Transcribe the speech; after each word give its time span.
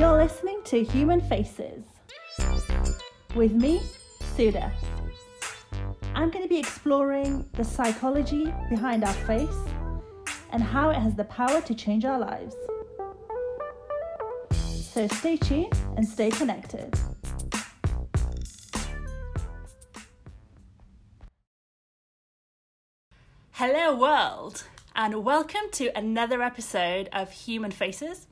You're 0.00 0.16
listening 0.16 0.62
to 0.64 0.82
Human 0.82 1.20
Faces 1.20 1.84
with 3.34 3.52
me, 3.52 3.82
Suda. 4.34 4.72
I'm 6.14 6.30
going 6.30 6.42
to 6.42 6.48
be 6.48 6.58
exploring 6.58 7.46
the 7.52 7.62
psychology 7.62 8.50
behind 8.70 9.04
our 9.04 9.12
face 9.12 9.54
and 10.52 10.62
how 10.62 10.88
it 10.88 10.96
has 10.96 11.14
the 11.16 11.24
power 11.24 11.60
to 11.60 11.74
change 11.74 12.06
our 12.06 12.18
lives. 12.18 12.56
So 14.50 15.06
stay 15.06 15.36
tuned 15.36 15.78
and 15.98 16.08
stay 16.08 16.30
connected. 16.30 16.98
Hello, 23.50 23.94
world, 23.94 24.64
and 24.96 25.22
welcome 25.26 25.68
to 25.72 25.94
another 25.94 26.40
episode 26.40 27.10
of 27.12 27.30
Human 27.32 27.70
Faces. 27.70 28.28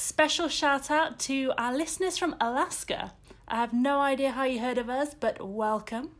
Special 0.00 0.46
shout 0.46 0.92
out 0.92 1.18
to 1.18 1.52
our 1.58 1.76
listeners 1.76 2.16
from 2.16 2.36
Alaska. 2.40 3.14
I 3.48 3.56
have 3.56 3.72
no 3.72 3.98
idea 3.98 4.30
how 4.30 4.44
you 4.44 4.60
heard 4.60 4.78
of 4.78 4.88
us, 4.88 5.12
but 5.12 5.44
welcome. 5.44 6.10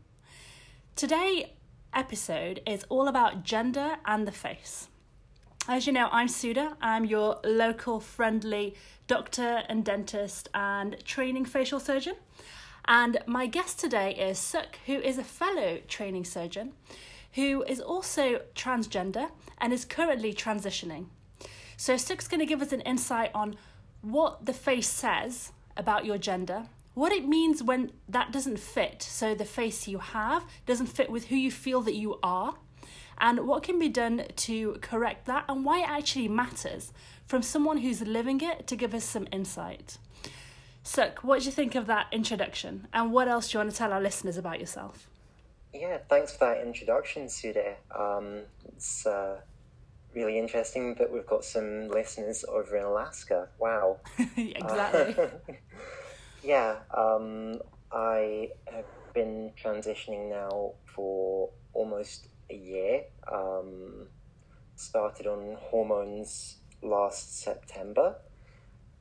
Today 0.97 1.53
episode 1.93 2.59
is 2.67 2.83
all 2.89 3.07
about 3.07 3.45
gender 3.45 3.95
and 4.05 4.27
the 4.27 4.33
face. 4.33 4.89
As 5.65 5.87
you 5.87 5.93
know, 5.93 6.09
I'm 6.11 6.27
Suda. 6.27 6.75
I'm 6.81 7.05
your 7.05 7.39
local 7.45 8.01
friendly 8.01 8.75
doctor 9.07 9.63
and 9.69 9.85
dentist 9.85 10.49
and 10.53 11.01
training 11.05 11.45
facial 11.45 11.79
surgeon. 11.79 12.15
And 12.83 13.19
my 13.27 13.47
guest 13.47 13.79
today 13.79 14.13
is 14.13 14.37
Suk, 14.37 14.77
who 14.87 14.95
is 14.99 15.17
a 15.17 15.23
fellow 15.23 15.79
training 15.87 16.25
surgeon 16.25 16.73
who 17.35 17.63
is 17.63 17.79
also 17.79 18.41
transgender 18.55 19.29
and 19.57 19.71
is 19.71 19.85
currently 19.85 20.33
transitioning. 20.33 21.05
So, 21.79 21.95
Suk's 21.95 22.27
going 22.27 22.41
to 22.41 22.45
give 22.45 22.61
us 22.61 22.73
an 22.73 22.81
insight 22.81 23.31
on 23.33 23.55
what 24.01 24.45
the 24.45 24.53
face 24.53 24.89
says 24.89 25.51
about 25.75 26.05
your 26.05 26.17
gender, 26.17 26.65
what 26.93 27.11
it 27.11 27.27
means 27.27 27.63
when 27.63 27.91
that 28.07 28.31
doesn't 28.31 28.59
fit, 28.59 29.01
so 29.01 29.33
the 29.33 29.45
face 29.45 29.87
you 29.87 29.99
have 29.99 30.43
doesn't 30.65 30.87
fit 30.87 31.09
with 31.09 31.27
who 31.27 31.35
you 31.35 31.51
feel 31.51 31.81
that 31.81 31.95
you 31.95 32.19
are, 32.21 32.55
and 33.17 33.47
what 33.47 33.63
can 33.63 33.79
be 33.79 33.89
done 33.89 34.25
to 34.35 34.77
correct 34.81 35.25
that, 35.25 35.45
and 35.47 35.63
why 35.65 35.79
it 35.79 35.89
actually 35.89 36.27
matters 36.27 36.91
from 37.25 37.41
someone 37.41 37.77
who's 37.77 38.01
living 38.01 38.41
it 38.41 38.67
to 38.67 38.75
give 38.75 38.93
us 38.93 39.03
some 39.03 39.27
insight. 39.31 39.97
Suk, 40.83 41.19
what 41.19 41.39
do 41.39 41.45
you 41.45 41.51
think 41.51 41.75
of 41.75 41.85
that 41.87 42.07
introduction, 42.11 42.87
and 42.93 43.11
what 43.11 43.27
else 43.27 43.49
do 43.49 43.57
you 43.57 43.59
want 43.59 43.71
to 43.71 43.77
tell 43.77 43.93
our 43.93 44.01
listeners 44.01 44.37
about 44.37 44.59
yourself? 44.59 45.07
Yeah, 45.73 45.99
thanks 46.09 46.35
for 46.35 46.45
that 46.45 46.65
introduction, 46.65 47.29
Sude. 47.29 47.75
Um, 47.95 48.41
it's 48.69 49.05
uh, 49.05 49.41
really 50.13 50.37
interesting 50.37 50.95
that 50.95 51.11
we've 51.11 51.25
got 51.25 51.43
some 51.43 51.87
listeners 51.89 52.43
over 52.47 52.77
in 52.77 52.83
Alaska. 52.83 53.49
Wow. 53.59 53.97
exactly. 54.37 55.23
Uh, 55.23 55.27
yeah, 56.43 56.75
um, 56.95 57.59
I 57.91 58.49
have 58.71 58.85
been 59.13 59.51
transitioning 59.61 60.29
now 60.29 60.73
for 60.85 61.49
almost 61.73 62.27
a 62.49 62.55
year. 62.55 63.03
Um, 63.31 64.07
started 64.75 65.27
on 65.27 65.57
hormones 65.59 66.57
last 66.81 67.41
September. 67.41 68.15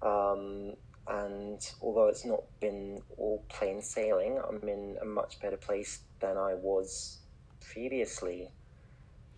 Um, 0.02 0.74
and 1.06 1.60
although 1.80 2.08
it's 2.08 2.24
not 2.24 2.42
been 2.60 3.00
all 3.16 3.44
plain 3.48 3.80
sailing, 3.80 4.40
I'm 4.46 4.68
in 4.68 4.98
a 5.00 5.04
much 5.04 5.40
better 5.40 5.56
place 5.56 6.00
than 6.20 6.36
I 6.36 6.54
was 6.54 7.18
previously. 7.60 8.50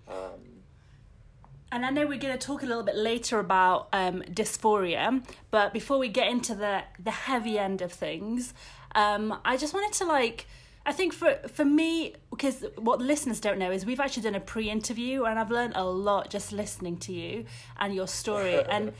Um, 0.08 0.59
and 1.72 1.86
I 1.86 1.90
know 1.90 2.06
we're 2.06 2.18
going 2.18 2.36
to 2.36 2.46
talk 2.46 2.62
a 2.62 2.66
little 2.66 2.82
bit 2.82 2.96
later 2.96 3.38
about 3.38 3.88
um, 3.92 4.22
dysphoria, 4.22 5.22
but 5.50 5.72
before 5.72 5.98
we 5.98 6.08
get 6.08 6.28
into 6.28 6.54
the 6.54 6.82
the 7.02 7.10
heavy 7.10 7.58
end 7.58 7.80
of 7.82 7.92
things, 7.92 8.54
um, 8.94 9.38
I 9.44 9.56
just 9.56 9.74
wanted 9.74 9.92
to 9.98 10.04
like. 10.04 10.46
I 10.86 10.92
think 10.92 11.12
for 11.12 11.34
for 11.52 11.64
me, 11.64 12.14
because 12.30 12.64
what 12.76 13.00
listeners 13.00 13.38
don't 13.38 13.58
know 13.58 13.70
is 13.70 13.84
we've 13.84 14.00
actually 14.00 14.22
done 14.24 14.34
a 14.34 14.40
pre-interview, 14.40 15.24
and 15.24 15.38
I've 15.38 15.50
learned 15.50 15.74
a 15.76 15.84
lot 15.84 16.30
just 16.30 16.52
listening 16.52 16.96
to 16.98 17.12
you 17.12 17.44
and 17.78 17.94
your 17.94 18.08
story. 18.08 18.62
and 18.70 18.92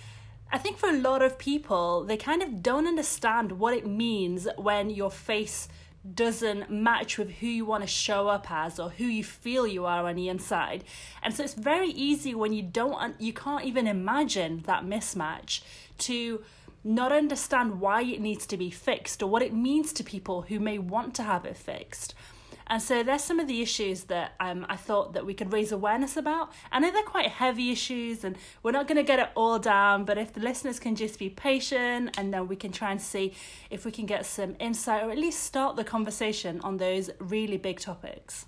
I 0.52 0.58
think 0.58 0.78
for 0.78 0.88
a 0.88 0.96
lot 0.96 1.22
of 1.22 1.38
people, 1.38 2.04
they 2.04 2.16
kind 2.16 2.42
of 2.42 2.62
don't 2.62 2.86
understand 2.86 3.52
what 3.52 3.72
it 3.74 3.86
means 3.86 4.46
when 4.56 4.90
your 4.90 5.10
face 5.10 5.68
doesn't 6.14 6.70
match 6.70 7.18
with 7.18 7.30
who 7.30 7.46
you 7.46 7.64
want 7.64 7.82
to 7.82 7.86
show 7.86 8.28
up 8.28 8.50
as 8.50 8.80
or 8.80 8.90
who 8.90 9.04
you 9.04 9.22
feel 9.22 9.66
you 9.66 9.84
are 9.84 10.06
on 10.06 10.16
the 10.16 10.28
inside. 10.28 10.84
And 11.22 11.34
so 11.34 11.44
it's 11.44 11.54
very 11.54 11.90
easy 11.90 12.34
when 12.34 12.52
you 12.52 12.62
don't 12.62 13.20
you 13.20 13.32
can't 13.32 13.64
even 13.64 13.86
imagine 13.86 14.62
that 14.66 14.84
mismatch 14.84 15.60
to 15.98 16.42
not 16.82 17.12
understand 17.12 17.80
why 17.80 18.02
it 18.02 18.20
needs 18.20 18.46
to 18.46 18.56
be 18.56 18.70
fixed 18.70 19.22
or 19.22 19.28
what 19.28 19.42
it 19.42 19.52
means 19.52 19.92
to 19.92 20.02
people 20.02 20.42
who 20.42 20.58
may 20.58 20.78
want 20.78 21.14
to 21.14 21.22
have 21.22 21.44
it 21.44 21.56
fixed. 21.56 22.14
And 22.70 22.80
so 22.80 23.02
there's 23.02 23.24
some 23.24 23.40
of 23.40 23.48
the 23.48 23.62
issues 23.62 24.04
that 24.04 24.34
um, 24.38 24.64
I 24.68 24.76
thought 24.76 25.14
that 25.14 25.26
we 25.26 25.34
could 25.34 25.52
raise 25.52 25.72
awareness 25.72 26.16
about. 26.16 26.52
I 26.70 26.78
know 26.78 26.92
they're 26.92 27.02
quite 27.02 27.26
heavy 27.26 27.72
issues 27.72 28.22
and 28.22 28.36
we're 28.62 28.70
not 28.70 28.86
going 28.86 28.96
to 28.96 29.02
get 29.02 29.18
it 29.18 29.28
all 29.34 29.58
down, 29.58 30.04
but 30.04 30.16
if 30.16 30.32
the 30.32 30.40
listeners 30.40 30.78
can 30.78 30.94
just 30.94 31.18
be 31.18 31.28
patient 31.28 32.16
and 32.16 32.32
then 32.32 32.46
we 32.46 32.54
can 32.54 32.70
try 32.70 32.92
and 32.92 33.02
see 33.02 33.34
if 33.70 33.84
we 33.84 33.90
can 33.90 34.06
get 34.06 34.24
some 34.24 34.54
insight 34.60 35.02
or 35.02 35.10
at 35.10 35.18
least 35.18 35.42
start 35.42 35.74
the 35.74 35.82
conversation 35.82 36.60
on 36.60 36.76
those 36.76 37.10
really 37.18 37.56
big 37.56 37.80
topics. 37.80 38.46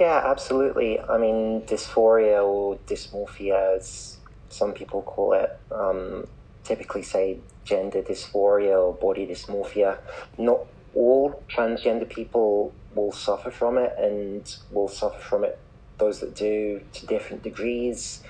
Yeah, 0.00 0.22
absolutely. 0.24 0.98
I 0.98 1.18
mean, 1.18 1.62
dysphoria 1.66 2.42
or 2.42 2.78
dysmorphia, 2.86 3.76
as 3.76 4.16
some 4.48 4.72
people 4.72 5.02
call 5.02 5.34
it, 5.34 5.58
um, 5.70 6.26
typically 6.64 7.02
say 7.02 7.40
gender 7.66 8.00
dysphoria 8.00 8.82
or 8.82 8.94
body 8.94 9.26
dysmorphia. 9.26 9.98
Not 10.38 10.60
all 10.94 11.42
transgender 11.48 12.08
people 12.08 12.72
will 12.98 13.12
suffer 13.12 13.50
from 13.50 13.78
it 13.78 13.94
and 13.98 14.56
will 14.70 14.88
suffer 14.88 15.20
from 15.20 15.44
it 15.44 15.58
those 15.98 16.20
that 16.20 16.34
do 16.34 16.82
to 16.92 17.06
different 17.06 17.42
degrees. 17.42 18.22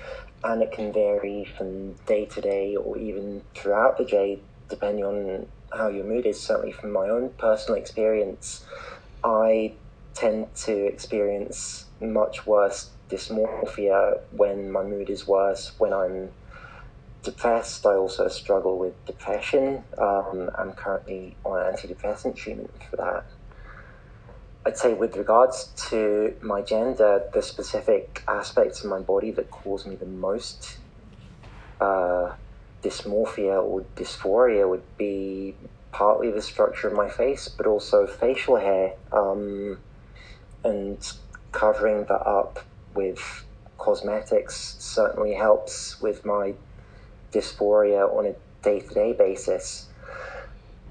And 0.44 0.62
it 0.62 0.72
can 0.72 0.92
vary 0.92 1.44
from 1.44 1.94
day 2.06 2.26
to 2.26 2.40
day 2.40 2.76
or 2.76 2.96
even 2.96 3.42
throughout 3.54 3.98
the 3.98 4.04
day 4.04 4.40
depending 4.68 5.04
on 5.04 5.46
how 5.72 5.88
your 5.88 6.04
mood 6.04 6.26
is. 6.26 6.40
Certainly 6.40 6.72
from 6.72 6.92
my 6.92 7.08
own 7.08 7.30
personal 7.38 7.80
experience 7.80 8.64
i 9.24 9.74
tend 10.14 10.54
to 10.54 10.86
experience 10.86 11.86
much 12.00 12.46
worse 12.46 12.90
dysmorphia 13.10 14.18
when 14.30 14.70
my 14.70 14.82
mood 14.82 15.10
is 15.10 15.26
worse. 15.26 15.72
When 15.78 15.92
i'm 15.92 16.30
depressed 17.22 17.84
i 17.84 17.94
also 17.94 18.28
struggle 18.28 18.78
with 18.78 19.04
depression. 19.06 19.84
Um, 19.98 20.50
i'm 20.56 20.72
currently 20.72 21.36
on 21.44 21.58
antidepressant 21.72 22.36
treatment 22.36 22.70
for 22.88 22.96
that 22.96 23.26
I'd 24.66 24.76
say 24.76 24.92
with 24.92 25.16
regards 25.16 25.72
to 25.88 26.34
my 26.42 26.62
gender, 26.62 27.22
the 27.32 27.42
specific 27.42 28.22
aspects 28.28 28.84
of 28.84 28.90
my 28.90 29.00
body 29.00 29.30
that 29.32 29.50
cause 29.50 29.86
me 29.86 29.96
the 29.96 30.06
most 30.06 30.78
uh, 31.80 32.32
dysmorphia 32.82 33.62
or 33.62 33.84
dysphoria 33.96 34.68
would 34.68 34.82
be 34.96 35.54
partly 35.92 36.30
the 36.30 36.42
structure 36.42 36.88
of 36.88 36.94
my 36.94 37.08
face, 37.08 37.48
but 37.48 37.66
also 37.66 38.06
facial 38.06 38.56
hair, 38.56 38.92
um, 39.12 39.78
and 40.64 41.12
covering 41.52 42.04
that 42.04 42.26
up 42.26 42.58
with 42.94 43.44
cosmetics 43.78 44.76
certainly 44.78 45.34
helps 45.34 46.00
with 46.00 46.24
my 46.24 46.54
dysphoria 47.32 48.12
on 48.12 48.26
a 48.26 48.34
day 48.62 48.80
to 48.80 48.94
day 48.94 49.12
basis. 49.12 49.88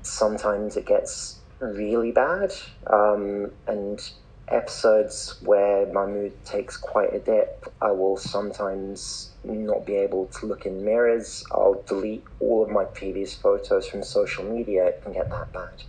Sometimes 0.02 0.78
it 0.78 0.86
gets 0.86 1.37
really 1.60 2.12
bad, 2.12 2.54
um, 2.88 3.52
and 3.68 4.00
episodes 4.48 5.36
where 5.42 5.92
my 5.92 6.06
mood 6.06 6.34
takes 6.46 6.78
quite 6.78 7.14
a 7.14 7.20
dip, 7.20 7.72
I 7.82 7.92
will 7.92 8.18
sometimes 8.18 9.32
not 9.44 9.86
be 9.86 9.96
able 9.96 10.28
to 10.28 10.46
look 10.46 10.66
in 10.66 10.84
mirrors. 10.84 11.44
I'll 11.52 11.84
delete 11.86 12.24
all 12.40 12.64
of 12.64 12.70
my 12.70 12.86
previous 12.86 13.34
photos 13.34 13.88
from 13.88 14.04
social 14.04 14.44
media. 14.46 14.86
It 14.88 15.02
can 15.04 15.14
get 15.14 15.30
that 15.30 15.52
bad. 15.52 15.84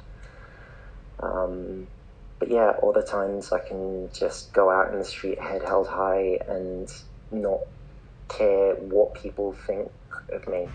Um, 1.20 1.86
but 2.38 2.50
yeah, 2.50 2.74
other 2.82 3.02
times 3.02 3.52
I 3.52 3.60
can 3.60 4.10
just 4.12 4.52
go 4.52 4.70
out 4.70 4.92
in 4.92 4.98
the 4.98 5.04
street 5.04 5.40
head 5.40 5.62
held 5.62 5.88
high 5.88 6.38
and 6.48 6.92
not 7.30 7.60
care 8.28 8.74
what 8.74 9.14
people 9.14 9.52
think 9.66 9.90
of 10.32 10.46
me. 10.46 10.68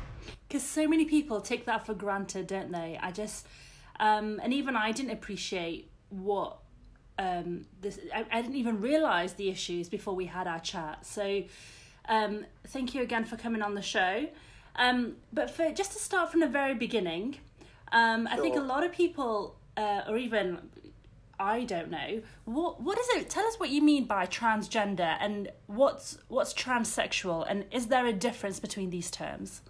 Because 0.48 0.64
so 0.64 0.88
many 0.88 1.06
people 1.06 1.42
take 1.42 1.66
that 1.66 1.86
for 1.86 1.94
granted, 1.94 2.48
don't 2.48 2.72
they? 2.72 3.00
I 3.02 3.12
just 3.12 3.48
um, 4.00 4.40
and 4.44 4.54
even 4.54 4.76
I 4.76 4.92
didn't 4.92 5.12
appreciate 5.12 5.92
what 6.10 6.58
um, 7.20 7.66
this. 7.82 8.00
I, 8.14 8.26
I 8.32 8.42
didn't 8.42 8.58
even 8.58 8.82
realize 8.82 9.34
the 9.34 9.50
issues 9.50 9.90
before 9.90 10.16
we 10.16 10.26
had 10.26 10.48
our 10.48 10.60
chat. 10.60 11.06
So, 11.06 11.44
um, 12.10 12.46
thank 12.68 12.96
you 12.96 13.02
again 13.02 13.26
for 13.26 13.38
coming 13.38 13.62
on 13.62 13.76
the 13.76 13.82
show. 13.82 14.28
Um, 14.76 15.18
but 15.32 15.52
for 15.52 15.72
just 15.72 15.94
to 15.94 16.00
start 16.00 16.32
from 16.32 16.40
the 16.40 16.48
very 16.48 16.74
beginning, 16.74 17.38
um, 17.92 18.28
sure. 18.28 18.40
I 18.40 18.42
think 18.42 18.56
a 18.56 18.62
lot 18.62 18.84
of 18.84 18.92
people, 18.92 19.56
uh, 19.78 20.02
or 20.08 20.18
even 20.18 20.58
I 21.40 21.64
don't 21.64 21.90
know 21.90 22.22
what 22.46 22.82
what 22.82 22.98
is 22.98 23.08
it. 23.16 23.30
Tell 23.30 23.46
us 23.46 23.60
what 23.60 23.70
you 23.70 23.82
mean 23.82 24.06
by 24.06 24.26
transgender 24.26 25.18
and 25.20 25.52
what's 25.68 26.18
what's 26.28 26.54
transsexual, 26.54 27.46
and 27.48 27.66
is 27.72 27.88
there 27.88 28.06
a 28.06 28.14
difference 28.14 28.60
between 28.60 28.90
these 28.90 29.12
terms? 29.12 29.62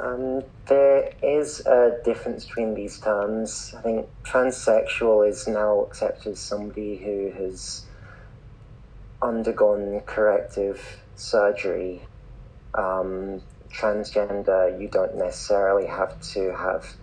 Um, 0.00 0.44
there 0.66 1.10
is 1.22 1.66
a 1.66 1.98
difference 2.04 2.44
between 2.44 2.74
these 2.74 3.00
terms. 3.00 3.74
I 3.76 3.82
think 3.82 4.08
transsexual 4.24 5.28
is 5.28 5.48
now 5.48 5.80
accepted 5.80 6.32
as 6.32 6.40
somebody 6.40 6.98
who 6.98 7.32
has 7.36 7.84
undergone 9.20 10.00
corrective 10.06 11.02
surgery. 11.16 12.02
Um, 12.74 13.42
transgender, 13.72 14.80
you 14.80 14.88
don't 14.88 15.16
necessarily 15.16 15.88
have 15.88 16.20
to 16.32 16.54
have 16.56 16.94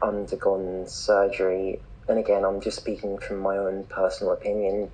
undergone 0.00 0.86
surgery. 0.88 1.82
And 2.08 2.18
again, 2.18 2.44
I'm 2.44 2.62
just 2.62 2.78
speaking 2.78 3.18
from 3.18 3.40
my 3.40 3.58
own 3.58 3.84
personal 3.84 4.32
opinion. 4.32 4.90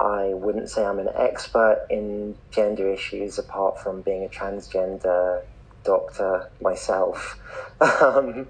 I 0.00 0.32
wouldn't 0.34 0.70
say 0.70 0.84
I'm 0.84 0.98
an 0.98 1.10
expert 1.14 1.86
in 1.88 2.36
gender 2.50 2.92
issues 2.92 3.38
apart 3.38 3.80
from 3.80 4.02
being 4.02 4.24
a 4.24 4.28
transgender 4.28 5.42
doctor 5.88 6.50
myself. 6.60 7.40
um, 7.80 8.46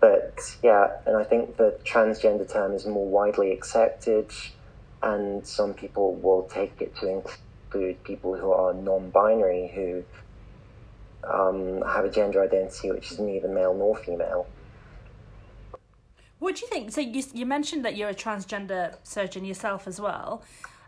but 0.00 0.56
yeah, 0.62 0.90
and 1.06 1.16
I 1.16 1.24
think 1.24 1.56
the 1.56 1.78
transgender 1.84 2.50
term 2.50 2.72
is 2.74 2.84
more 2.84 3.06
widely 3.06 3.52
accepted, 3.52 4.30
and 5.02 5.46
some 5.46 5.72
people 5.72 6.16
will 6.16 6.42
take 6.42 6.80
it 6.80 6.96
to 6.96 7.08
include 7.08 8.02
people 8.02 8.36
who 8.36 8.50
are 8.50 8.74
non 8.74 9.10
binary, 9.10 9.70
who 9.74 10.02
um, 11.32 11.82
have 11.82 12.04
a 12.04 12.10
gender 12.10 12.42
identity 12.42 12.90
which 12.90 13.12
is 13.12 13.18
neither 13.20 13.48
male 13.48 13.74
nor 13.74 13.96
female. 13.96 14.46
What 16.40 16.56
do 16.56 16.62
you 16.62 16.68
think? 16.68 16.90
So 16.90 17.00
you 17.00 17.22
you 17.32 17.46
mentioned 17.46 17.84
that 17.84 17.96
you're 17.96 18.10
a 18.10 18.14
transgender 18.14 18.96
surgeon 19.04 19.44
yourself 19.44 19.86
as 19.86 20.00
well. 20.00 20.42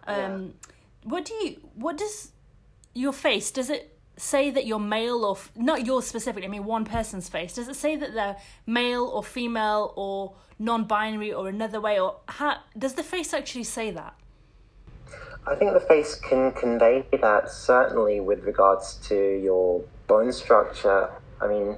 Um, 0.06 0.16
yeah. 0.16 0.70
What 1.04 1.24
do 1.24 1.34
you? 1.34 1.48
What 1.74 1.96
does 1.96 2.32
your 2.92 3.12
face? 3.12 3.50
Does 3.52 3.70
it 3.70 3.95
say 4.16 4.50
that 4.50 4.66
you're 4.66 4.78
male 4.78 5.24
or 5.24 5.36
f- 5.36 5.52
not 5.56 5.84
yours 5.84 6.06
specifically? 6.06 6.46
I 6.46 6.50
mean, 6.50 6.64
one 6.64 6.84
person's 6.84 7.28
face. 7.28 7.54
Does 7.54 7.68
it 7.68 7.76
say 7.76 7.96
that 7.96 8.14
they're 8.14 8.36
male 8.66 9.04
or 9.04 9.22
female 9.22 9.92
or 9.96 10.34
non-binary 10.58 11.32
or 11.32 11.48
another 11.48 11.80
way? 11.80 12.00
Or 12.00 12.16
how, 12.28 12.58
does 12.78 12.94
the 12.94 13.02
face 13.02 13.34
actually 13.34 13.64
say 13.64 13.90
that? 13.90 14.14
I 15.46 15.54
think 15.54 15.74
the 15.74 15.80
face 15.80 16.16
can 16.16 16.52
convey 16.52 17.06
that 17.12 17.50
certainly 17.50 18.20
with 18.20 18.44
regards 18.44 18.94
to 19.08 19.14
your 19.14 19.84
bone 20.08 20.32
structure. 20.32 21.10
I 21.40 21.46
mean, 21.46 21.76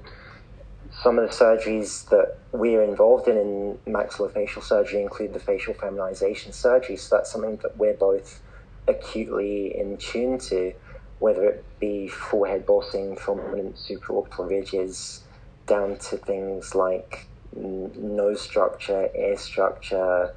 some 1.03 1.19
of 1.19 1.29
the 1.29 1.35
surgeries 1.35 2.09
that 2.09 2.39
we're 2.53 2.83
involved 2.83 3.29
in 3.29 3.37
in 3.37 3.79
maxillofacial 3.87 4.63
surgery 4.63 5.03
include 5.03 5.35
the 5.35 5.39
facial 5.39 5.75
feminization 5.75 6.53
surgery. 6.53 6.97
So 6.97 7.17
that's 7.17 7.31
something 7.31 7.57
that 7.59 7.77
we're 7.77 7.95
both 7.95 8.41
acutely 8.87 9.79
in 9.79 9.99
tune 9.99 10.39
to, 10.39 10.73
whether 11.19 11.45
it 11.45 11.65
be 11.81 12.09
forehead 12.09 12.67
bossing, 12.67 13.17
from 13.17 13.39
prominent 13.39 13.77
supraorbital 13.77 14.49
ridges, 14.49 15.23
down 15.67 15.99
to 15.99 16.17
things 16.17 16.75
like 16.75 17.27
nose 17.55 18.41
structure, 18.41 19.09
ear 19.17 19.37
structure, 19.37 20.35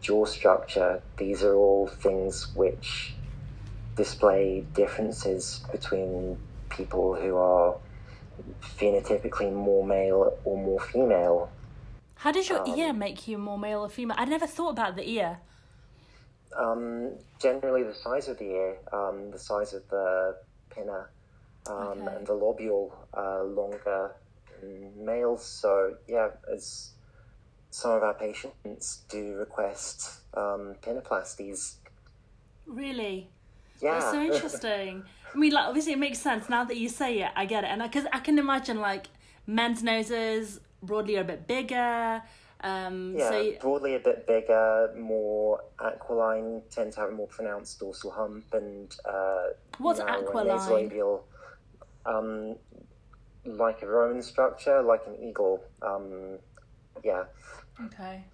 jaw 0.00 0.24
structure. 0.24 1.02
These 1.16 1.42
are 1.42 1.54
all 1.54 1.86
things 1.86 2.54
which 2.54 3.14
display 3.96 4.64
differences 4.74 5.64
between 5.72 6.38
people 6.70 7.14
who 7.14 7.36
are 7.36 7.76
phenotypically 8.62 9.52
more 9.52 9.84
male 9.84 10.38
or 10.44 10.56
more 10.56 10.80
female. 10.80 11.50
How 12.14 12.32
does 12.32 12.48
your 12.48 12.60
um, 12.60 12.78
ear 12.78 12.92
make 12.92 13.28
you 13.28 13.38
more 13.38 13.58
male 13.58 13.80
or 13.80 13.88
female? 13.88 14.16
I 14.18 14.24
never 14.24 14.46
thought 14.46 14.70
about 14.70 14.96
the 14.96 15.08
ear. 15.08 15.38
Um, 16.56 17.12
generally, 17.38 17.82
the 17.82 17.94
size 17.94 18.28
of 18.28 18.38
the 18.38 18.46
ear, 18.46 18.76
um, 18.92 19.30
the 19.30 19.38
size 19.38 19.74
of 19.74 19.88
the 19.88 20.36
pinna, 20.70 21.06
um, 21.68 22.02
okay. 22.02 22.16
and 22.16 22.26
the 22.26 22.32
lobule 22.32 22.92
are 23.12 23.44
longer 23.44 24.14
in 24.62 24.92
males. 25.04 25.44
So, 25.44 25.96
yeah, 26.08 26.28
as 26.52 26.92
some 27.70 27.92
of 27.92 28.02
our 28.02 28.14
patients 28.14 29.02
do 29.08 29.34
request 29.34 30.20
um. 30.34 30.74
Really? 32.66 33.30
Yeah. 33.80 33.98
That's 33.98 34.10
so 34.10 34.20
interesting. 34.32 35.04
I 35.34 35.38
mean, 35.38 35.52
like 35.52 35.66
obviously 35.66 35.92
it 35.92 35.98
makes 35.98 36.18
sense 36.18 36.48
now 36.48 36.64
that 36.64 36.76
you 36.76 36.88
say 36.88 37.20
it. 37.20 37.30
I 37.36 37.44
get 37.44 37.64
it, 37.64 37.68
and 37.68 37.82
because 37.82 38.06
I, 38.06 38.18
I, 38.18 38.20
can 38.20 38.38
imagine 38.38 38.80
like 38.80 39.08
men's 39.46 39.82
noses 39.82 40.60
broadly 40.82 41.16
are 41.16 41.22
a 41.22 41.24
bit 41.24 41.46
bigger. 41.46 42.22
Um, 42.60 43.14
yeah, 43.16 43.30
so... 43.30 43.52
broadly 43.60 43.94
a 43.94 44.00
bit 44.00 44.26
bigger, 44.26 44.92
more 44.98 45.62
aquiline, 45.80 46.62
tend 46.70 46.92
to 46.94 47.00
have 47.00 47.10
a 47.10 47.12
more 47.12 47.28
pronounced 47.28 47.78
dorsal 47.78 48.10
hump 48.10 48.46
and 48.52 48.94
uh, 49.04 49.48
what's 49.78 50.00
aquiline? 50.00 50.58
Nasolabial, 50.58 51.20
um, 52.04 52.56
like 53.44 53.82
a 53.82 53.86
Roman 53.86 54.22
structure, 54.22 54.82
like 54.82 55.02
an 55.06 55.16
eagle. 55.22 55.62
Um, 55.82 56.38
yeah. 57.04 57.24
Okay. 57.84 58.24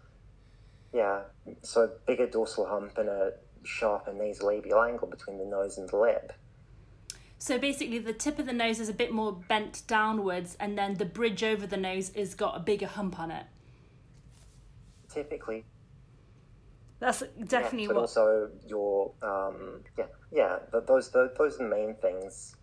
Yeah, 0.92 1.22
so 1.62 1.90
bigger 2.06 2.26
dorsal 2.26 2.66
hump 2.66 2.96
and 2.96 3.08
a 3.08 3.32
sharper 3.64 4.12
nasolabial 4.12 4.88
angle 4.88 5.08
between 5.08 5.38
the 5.38 5.44
nose 5.44 5.76
and 5.76 5.88
the 5.88 5.96
lip. 5.96 6.32
So 7.38 7.58
basically, 7.58 7.98
the 7.98 8.14
tip 8.14 8.38
of 8.38 8.46
the 8.46 8.54
nose 8.54 8.80
is 8.80 8.88
a 8.88 8.94
bit 8.94 9.12
more 9.12 9.32
bent 9.32 9.82
downwards, 9.86 10.56
and 10.58 10.78
then 10.78 10.94
the 10.94 11.04
bridge 11.04 11.42
over 11.42 11.66
the 11.66 11.76
nose 11.76 12.10
has 12.16 12.34
got 12.34 12.56
a 12.56 12.60
bigger 12.60 12.86
hump 12.86 13.18
on 13.18 13.30
it. 13.30 13.44
Typically. 15.14 15.64
That's 17.00 17.22
definitely 17.46 17.82
yeah, 17.82 17.88
but 17.88 17.96
what. 17.96 18.02
also 18.02 18.50
your 18.66 19.12
um, 19.22 19.80
yeah 19.98 20.06
yeah 20.32 20.58
those 20.72 21.10
those 21.10 21.30
those 21.36 21.60
are 21.60 21.64
the 21.64 21.68
main 21.68 21.94
things. 21.96 22.56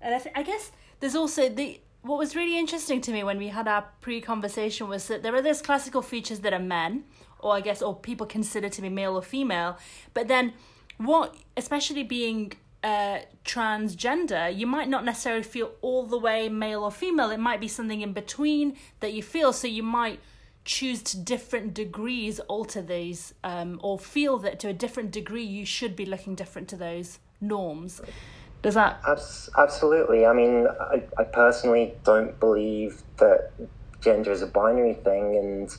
And 0.00 0.14
I, 0.14 0.18
th- 0.18 0.34
I 0.34 0.42
guess 0.42 0.72
there's 1.00 1.14
also 1.14 1.48
the 1.48 1.80
what 2.02 2.18
was 2.18 2.34
really 2.34 2.58
interesting 2.58 3.00
to 3.02 3.12
me 3.12 3.22
when 3.22 3.38
we 3.38 3.48
had 3.48 3.68
our 3.68 3.86
pre-conversation 4.00 4.88
was 4.88 5.06
that 5.08 5.22
there 5.22 5.34
are 5.34 5.42
those 5.42 5.62
classical 5.62 6.02
features 6.02 6.40
that 6.40 6.52
are 6.52 6.58
men, 6.58 7.04
or 7.38 7.54
I 7.54 7.60
guess, 7.60 7.80
or 7.80 7.94
people 7.94 8.26
consider 8.26 8.68
to 8.68 8.82
be 8.82 8.88
male 8.88 9.16
or 9.16 9.22
female, 9.22 9.78
but 10.14 10.28
then 10.28 10.52
what, 10.98 11.36
especially 11.56 12.02
being 12.02 12.52
uh, 12.82 13.20
transgender, 13.44 14.54
you 14.54 14.66
might 14.66 14.88
not 14.88 15.04
necessarily 15.04 15.42
feel 15.42 15.72
all 15.80 16.06
the 16.06 16.18
way 16.18 16.48
male 16.48 16.82
or 16.84 16.90
female. 16.90 17.30
It 17.30 17.38
might 17.38 17.60
be 17.60 17.68
something 17.68 18.00
in 18.00 18.12
between 18.12 18.76
that 19.00 19.12
you 19.12 19.22
feel. 19.22 19.52
So 19.52 19.66
you 19.66 19.82
might 19.82 20.20
choose 20.64 21.02
to 21.02 21.18
different 21.18 21.74
degrees 21.74 22.40
alter 22.40 22.82
these, 22.82 23.34
um, 23.44 23.80
or 23.82 23.98
feel 23.98 24.38
that 24.38 24.60
to 24.60 24.68
a 24.68 24.72
different 24.72 25.10
degree 25.10 25.44
you 25.44 25.66
should 25.66 25.96
be 25.96 26.06
looking 26.06 26.34
different 26.34 26.68
to 26.68 26.76
those 26.76 27.18
norms. 27.40 28.00
Does 28.62 28.74
that? 28.74 29.02
absolutely. 29.58 30.24
I 30.24 30.32
mean, 30.32 30.68
I, 30.80 31.02
I 31.18 31.24
personally 31.24 31.94
don't 32.04 32.38
believe 32.38 33.02
that 33.18 33.50
gender 34.00 34.30
is 34.30 34.42
a 34.42 34.46
binary 34.46 34.94
thing, 34.94 35.36
and 35.36 35.76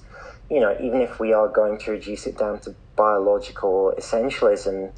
you 0.50 0.60
know, 0.60 0.76
even 0.82 1.02
if 1.02 1.20
we 1.20 1.32
are 1.32 1.48
going 1.48 1.78
to 1.80 1.92
reduce 1.92 2.28
it 2.28 2.38
down 2.38 2.60
to 2.60 2.76
biological 2.96 3.94
essentialism 3.98 4.92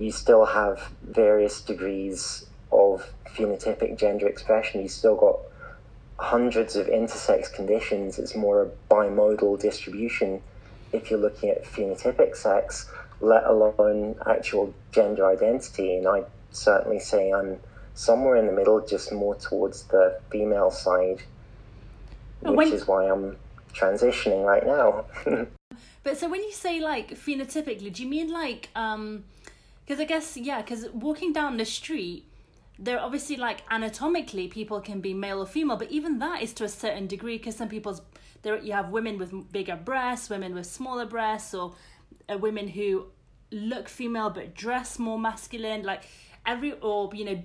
you 0.00 0.10
still 0.10 0.46
have 0.46 0.90
various 1.02 1.60
degrees 1.60 2.46
of 2.72 3.12
phenotypic 3.36 3.98
gender 3.98 4.26
expression. 4.26 4.80
You've 4.80 4.90
still 4.90 5.14
got 5.14 5.38
hundreds 6.20 6.76
of 6.76 6.86
intersex 6.86 7.52
conditions. 7.52 8.18
It's 8.18 8.36
more 8.36 8.62
a 8.62 8.68
bimodal 8.90 9.58
distribution 9.60 10.42
if 10.92 11.10
you're 11.10 11.20
looking 11.20 11.50
at 11.50 11.64
phenotypic 11.64 12.36
sex, 12.36 12.90
let 13.20 13.44
alone 13.44 14.16
actual 14.26 14.74
gender 14.92 15.26
identity. 15.26 15.96
And 15.96 16.06
I 16.06 16.24
certainly 16.50 16.98
say 16.98 17.32
I'm 17.32 17.58
somewhere 17.94 18.36
in 18.36 18.46
the 18.46 18.52
middle, 18.52 18.84
just 18.84 19.12
more 19.12 19.34
towards 19.34 19.84
the 19.84 20.20
female 20.30 20.70
side, 20.70 21.22
which 22.42 22.56
when... 22.56 22.72
is 22.72 22.86
why 22.86 23.08
I'm 23.10 23.36
transitioning 23.72 24.44
right 24.44 24.66
now. 24.66 25.04
but 26.02 26.18
so 26.18 26.28
when 26.28 26.42
you 26.42 26.52
say 26.52 26.80
like 26.80 27.10
phenotypically, 27.10 27.92
do 27.92 28.02
you 28.02 28.08
mean 28.08 28.30
like 28.30 28.68
um 28.74 29.24
because 29.90 30.00
I 30.00 30.04
guess, 30.04 30.36
yeah, 30.36 30.62
because 30.62 30.88
walking 30.92 31.32
down 31.32 31.56
the 31.56 31.64
street, 31.64 32.24
they're 32.80 33.00
obviously 33.00 33.36
like 33.36 33.62
anatomically 33.70 34.48
people 34.48 34.80
can 34.80 35.00
be 35.00 35.12
male 35.12 35.40
or 35.40 35.46
female, 35.46 35.76
but 35.76 35.90
even 35.90 36.18
that 36.18 36.42
is 36.42 36.54
to 36.54 36.64
a 36.64 36.68
certain 36.68 37.06
degree 37.06 37.36
because 37.36 37.56
some 37.56 37.68
people's 37.68 38.00
there 38.42 38.58
you 38.58 38.72
have 38.72 38.88
women 38.88 39.18
with 39.18 39.52
bigger 39.52 39.76
breasts, 39.76 40.30
women 40.30 40.54
with 40.54 40.66
smaller 40.66 41.04
breasts, 41.04 41.52
or 41.52 41.74
uh, 42.32 42.38
women 42.38 42.68
who 42.68 43.06
look 43.52 43.88
female 43.88 44.30
but 44.30 44.54
dress 44.54 44.98
more 44.98 45.18
masculine, 45.18 45.82
like 45.82 46.04
every 46.46 46.72
or 46.80 47.10
you 47.12 47.24
know 47.24 47.42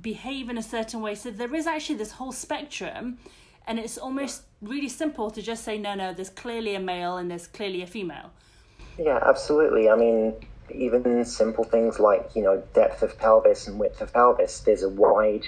behave 0.00 0.48
in 0.48 0.56
a 0.56 0.62
certain 0.62 1.02
way. 1.02 1.14
So 1.14 1.30
there 1.30 1.54
is 1.54 1.66
actually 1.66 1.96
this 1.96 2.12
whole 2.12 2.32
spectrum, 2.32 3.18
and 3.66 3.78
it's 3.78 3.98
almost 3.98 4.44
really 4.62 4.88
simple 4.88 5.30
to 5.30 5.42
just 5.42 5.64
say 5.64 5.76
no, 5.76 5.94
no, 5.94 6.14
there's 6.14 6.30
clearly 6.30 6.74
a 6.74 6.80
male 6.80 7.18
and 7.18 7.30
there's 7.30 7.46
clearly 7.46 7.82
a 7.82 7.86
female. 7.86 8.30
Yeah, 8.98 9.20
absolutely. 9.24 9.90
I 9.90 9.96
mean, 9.96 10.34
even 10.72 11.24
simple 11.24 11.64
things 11.64 11.98
like 11.98 12.30
you 12.34 12.42
know 12.42 12.62
depth 12.74 13.02
of 13.02 13.18
pelvis 13.18 13.66
and 13.66 13.78
width 13.78 14.00
of 14.00 14.12
pelvis 14.12 14.60
there's 14.60 14.82
a 14.82 14.88
wide 14.88 15.44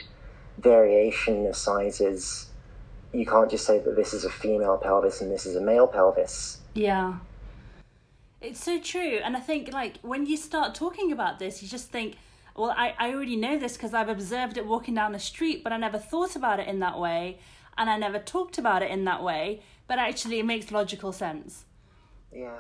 variation 0.59 1.47
of 1.47 1.57
sizes 1.57 2.47
you 3.13 3.27
can't 3.27 3.51
just 3.51 3.67
say 3.67 3.79
that 3.79 3.97
this 3.97 4.13
is 4.13 4.25
a 4.25 4.31
female 4.31 4.77
pelvis 4.77 5.21
and 5.21 5.31
this 5.31 5.47
is 5.47 5.57
a 5.57 5.61
male 5.61 5.87
pelvis 5.87 6.59
yeah 6.75 7.15
it's 8.41 8.63
so 8.63 8.79
true 8.81 9.19
and 9.25 9.37
i 9.37 9.41
think 9.41 9.73
like 9.73 9.99
when 10.03 10.27
you 10.27 10.37
start 10.37 10.75
talking 10.75 11.13
about 11.13 11.39
this 11.39 11.63
you 11.63 11.69
just 11.69 11.91
think 11.91 12.17
well, 12.57 12.75
I, 12.77 12.95
I 12.99 13.13
already 13.13 13.37
know 13.37 13.59
this 13.59 13.77
because 13.77 13.95
I've 13.95 14.09
observed 14.09 14.57
it 14.57 14.67
walking 14.67 14.95
down 14.95 15.13
the 15.13 15.19
street, 15.19 15.63
but 15.63 15.73
I 15.73 15.77
never 15.77 15.99
thought 15.99 16.37
about 16.37 16.61
it 16.61 16.69
in 16.69 16.81
that 16.81 16.99
way, 16.99 17.39
and 17.79 17.89
I 17.89 17.97
never 17.97 18.19
talked 18.19 18.59
about 18.59 18.83
it 18.83 18.91
in 18.91 19.05
that 19.05 19.23
way, 19.23 19.63
but 19.87 19.99
actually 19.99 20.39
it 20.39 20.45
makes 20.45 20.71
logical 20.71 21.13
sense. 21.13 21.65
Yeah. 22.35 22.59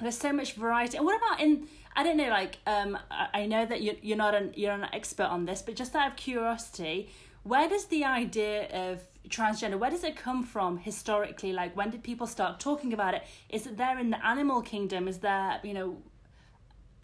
There's 0.00 0.18
so 0.18 0.32
much 0.32 0.54
variety. 0.54 0.96
And 0.96 1.06
what 1.06 1.16
about 1.16 1.40
in, 1.40 1.68
I 1.96 2.04
don't 2.04 2.16
know, 2.16 2.28
like, 2.28 2.58
um, 2.66 2.98
I, 3.10 3.46
know 3.46 3.66
that 3.66 3.82
you're, 3.82 3.96
you're, 4.00 4.16
not 4.16 4.34
an, 4.34 4.52
you're 4.54 4.72
an 4.72 4.86
expert 4.92 5.24
on 5.24 5.44
this, 5.46 5.62
but 5.62 5.74
just 5.74 5.94
out 5.96 6.12
of 6.12 6.16
curiosity, 6.16 7.10
where 7.42 7.68
does 7.68 7.86
the 7.86 8.04
idea 8.04 8.90
of 8.90 9.00
transgender 9.28 9.78
where 9.78 9.90
does 9.90 10.04
it 10.04 10.16
come 10.16 10.42
from 10.42 10.78
historically 10.78 11.52
like 11.52 11.76
when 11.76 11.90
did 11.90 12.02
people 12.02 12.26
start 12.26 12.58
talking 12.58 12.94
about 12.94 13.12
it 13.12 13.22
is 13.50 13.66
it 13.66 13.76
there 13.76 13.98
in 13.98 14.08
the 14.08 14.26
animal 14.26 14.62
kingdom 14.62 15.06
is 15.06 15.18
there 15.18 15.60
you 15.62 15.74
know 15.74 15.98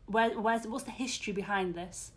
where 0.07 0.39
where's 0.39 0.67
what's 0.67 0.85
the 0.85 0.91
history 0.91 1.33
behind 1.33 1.75
this? 1.75 2.13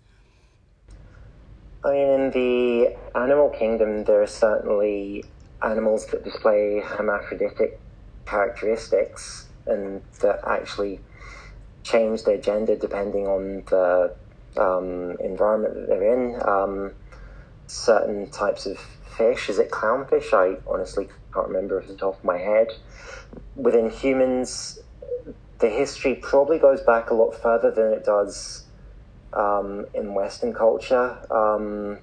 I 1.86 1.92
mean, 1.92 2.10
in 2.10 2.32
the 2.32 2.96
animal 3.16 3.50
kingdom, 3.50 4.04
there 4.04 4.22
are 4.22 4.28
certainly 4.28 5.24
animals 5.62 6.08
that 6.08 6.24
display 6.24 6.82
hermaphroditic 6.84 7.80
characteristics 8.26 9.47
and 9.68 10.02
that 10.22 10.40
actually 10.48 11.00
change 11.84 12.24
their 12.24 12.38
gender 12.38 12.76
depending 12.76 13.28
on 13.28 13.64
the 13.70 14.14
um, 14.58 15.16
environment 15.20 15.76
that 15.76 15.88
they're 15.88 16.14
in. 16.14 16.42
Um, 16.48 16.92
certain 17.68 18.30
types 18.30 18.66
of 18.66 18.78
fish, 18.78 19.50
is 19.50 19.60
it 19.60 19.72
clownfish? 19.72 20.34
I 20.34 20.58
honestly 20.70 21.08
can't 21.34 21.48
remember 21.48 21.80
off 21.80 21.88
the 21.88 21.96
top 21.96 22.18
of 22.20 22.24
my 22.24 22.38
head. 22.38 22.68
Within 23.56 23.90
humans, 23.90 24.80
the 25.60 25.70
history 25.70 26.16
probably 26.16 26.60
goes 26.60 26.82
back 26.82 27.10
a 27.10 27.14
lot 27.14 27.32
further 27.32 27.72
than 27.72 27.92
it 27.92 28.06
does 28.06 28.66
um, 29.34 29.86
in 29.94 30.14
Western 30.14 30.54
culture. 30.54 31.18
Um, 31.32 32.00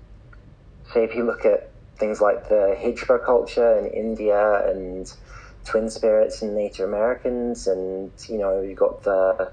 say, 0.93 1.05
if 1.05 1.15
you 1.15 1.25
look 1.25 1.45
at 1.45 1.71
things 1.97 2.21
like 2.21 2.49
the 2.49 2.77
Hijra 2.79 3.25
culture 3.25 3.79
in 3.79 3.87
India 3.87 4.69
and 4.69 5.13
twin 5.65 5.89
spirits 5.89 6.43
and 6.43 6.55
Native 6.55 6.89
Americans, 6.89 7.67
and 7.67 8.11
you 8.29 8.39
know, 8.39 8.61
you've 8.61 8.79
got 8.79 9.03
the 9.03 9.53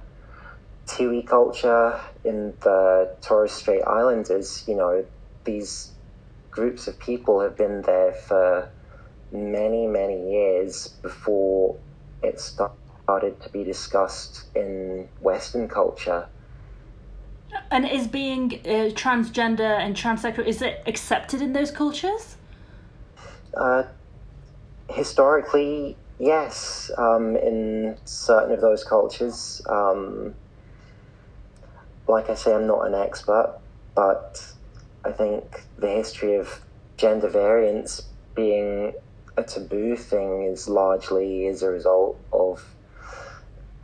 Tiwi 0.87 1.25
culture 1.25 1.99
in 2.23 2.53
the 2.61 3.15
Torres 3.21 3.51
Strait 3.51 3.81
Islanders, 3.83 4.63
you 4.67 4.75
know, 4.75 5.05
these 5.43 5.91
groups 6.49 6.87
of 6.87 6.99
people 6.99 7.39
have 7.39 7.55
been 7.55 7.81
there 7.83 8.11
for 8.11 8.69
many, 9.31 9.87
many 9.87 10.31
years 10.31 10.89
before 11.01 11.77
it 12.21 12.39
started 12.39 13.41
to 13.41 13.49
be 13.49 13.63
discussed 13.63 14.45
in 14.55 15.07
Western 15.21 15.67
culture. 15.67 16.27
And 17.69 17.87
is 17.87 18.07
being 18.07 18.53
uh, 18.65 18.91
transgender 18.93 19.79
and 19.79 19.95
transsexual 19.95 20.45
is 20.45 20.61
it 20.61 20.83
accepted 20.85 21.41
in 21.41 21.53
those 21.53 21.71
cultures? 21.71 22.35
Uh, 23.53 23.83
historically, 24.89 25.97
yes. 26.21 26.91
Um, 26.97 27.35
in 27.35 27.97
certain 28.05 28.53
of 28.53 28.61
those 28.61 28.83
cultures, 28.83 29.61
um, 29.67 30.35
like 32.07 32.29
I 32.29 32.35
say, 32.35 32.53
I'm 32.53 32.67
not 32.67 32.85
an 32.87 32.93
expert, 32.93 33.59
but 33.95 34.53
I 35.03 35.11
think 35.11 35.63
the 35.77 35.89
history 35.89 36.35
of 36.35 36.61
gender 36.97 37.27
variance 37.27 38.03
being 38.35 38.93
a 39.37 39.43
taboo 39.43 39.95
thing 39.95 40.43
is 40.43 40.69
largely 40.69 41.47
as 41.47 41.63
a 41.63 41.69
result 41.69 42.19
of 42.31 42.63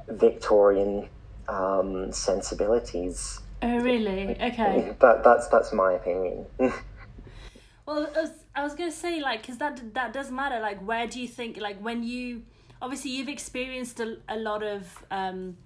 Victorian 0.08 1.10
um, 1.48 2.12
sensibilities. 2.12 3.42
Oh, 3.62 3.80
really? 3.80 4.40
Okay. 4.40 4.96
That 5.00 5.24
that's 5.24 5.48
that's 5.48 5.74
my 5.74 5.94
opinion. 5.94 6.46
well, 7.88 8.10
I 8.16 8.22
was, 8.22 8.32
I 8.54 8.64
was 8.64 8.76
gonna 8.76 8.92
say 8.92 9.22
like 9.22 9.42
because 9.42 9.58
that 9.58 9.94
that 9.96 10.14
does 10.14 10.30
matter. 10.30 10.60
Like, 10.60 10.86
where 10.86 11.08
do 11.08 11.20
you 11.20 11.28
think 11.28 11.58
like 11.58 11.80
when 11.80 12.04
you 12.04 12.44
obviously 12.82 13.12
you've 13.12 13.30
experienced 13.30 14.00
a, 14.00 14.18
a 14.28 14.38
lot 14.38 14.62
of 14.62 15.06
um, 15.10 15.58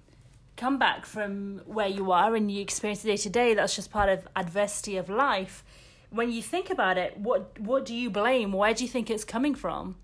comeback 0.56 1.04
from 1.04 1.60
where 1.66 1.88
you 1.88 2.12
are 2.12 2.34
and 2.36 2.50
you 2.50 2.62
experience 2.62 3.02
day 3.02 3.16
to 3.16 3.28
day. 3.28 3.54
That's 3.54 3.74
just 3.74 3.90
part 3.90 4.08
of 4.08 4.28
adversity 4.36 4.96
of 4.96 5.08
life. 5.08 5.64
When 6.10 6.30
you 6.30 6.42
think 6.42 6.70
about 6.70 6.96
it, 6.96 7.18
what 7.18 7.58
what 7.60 7.84
do 7.84 7.94
you 7.94 8.08
blame? 8.08 8.52
Where 8.52 8.72
do 8.72 8.84
you 8.84 8.88
think 8.88 9.10
it's 9.10 9.24
coming 9.24 9.54
from? 9.54 9.96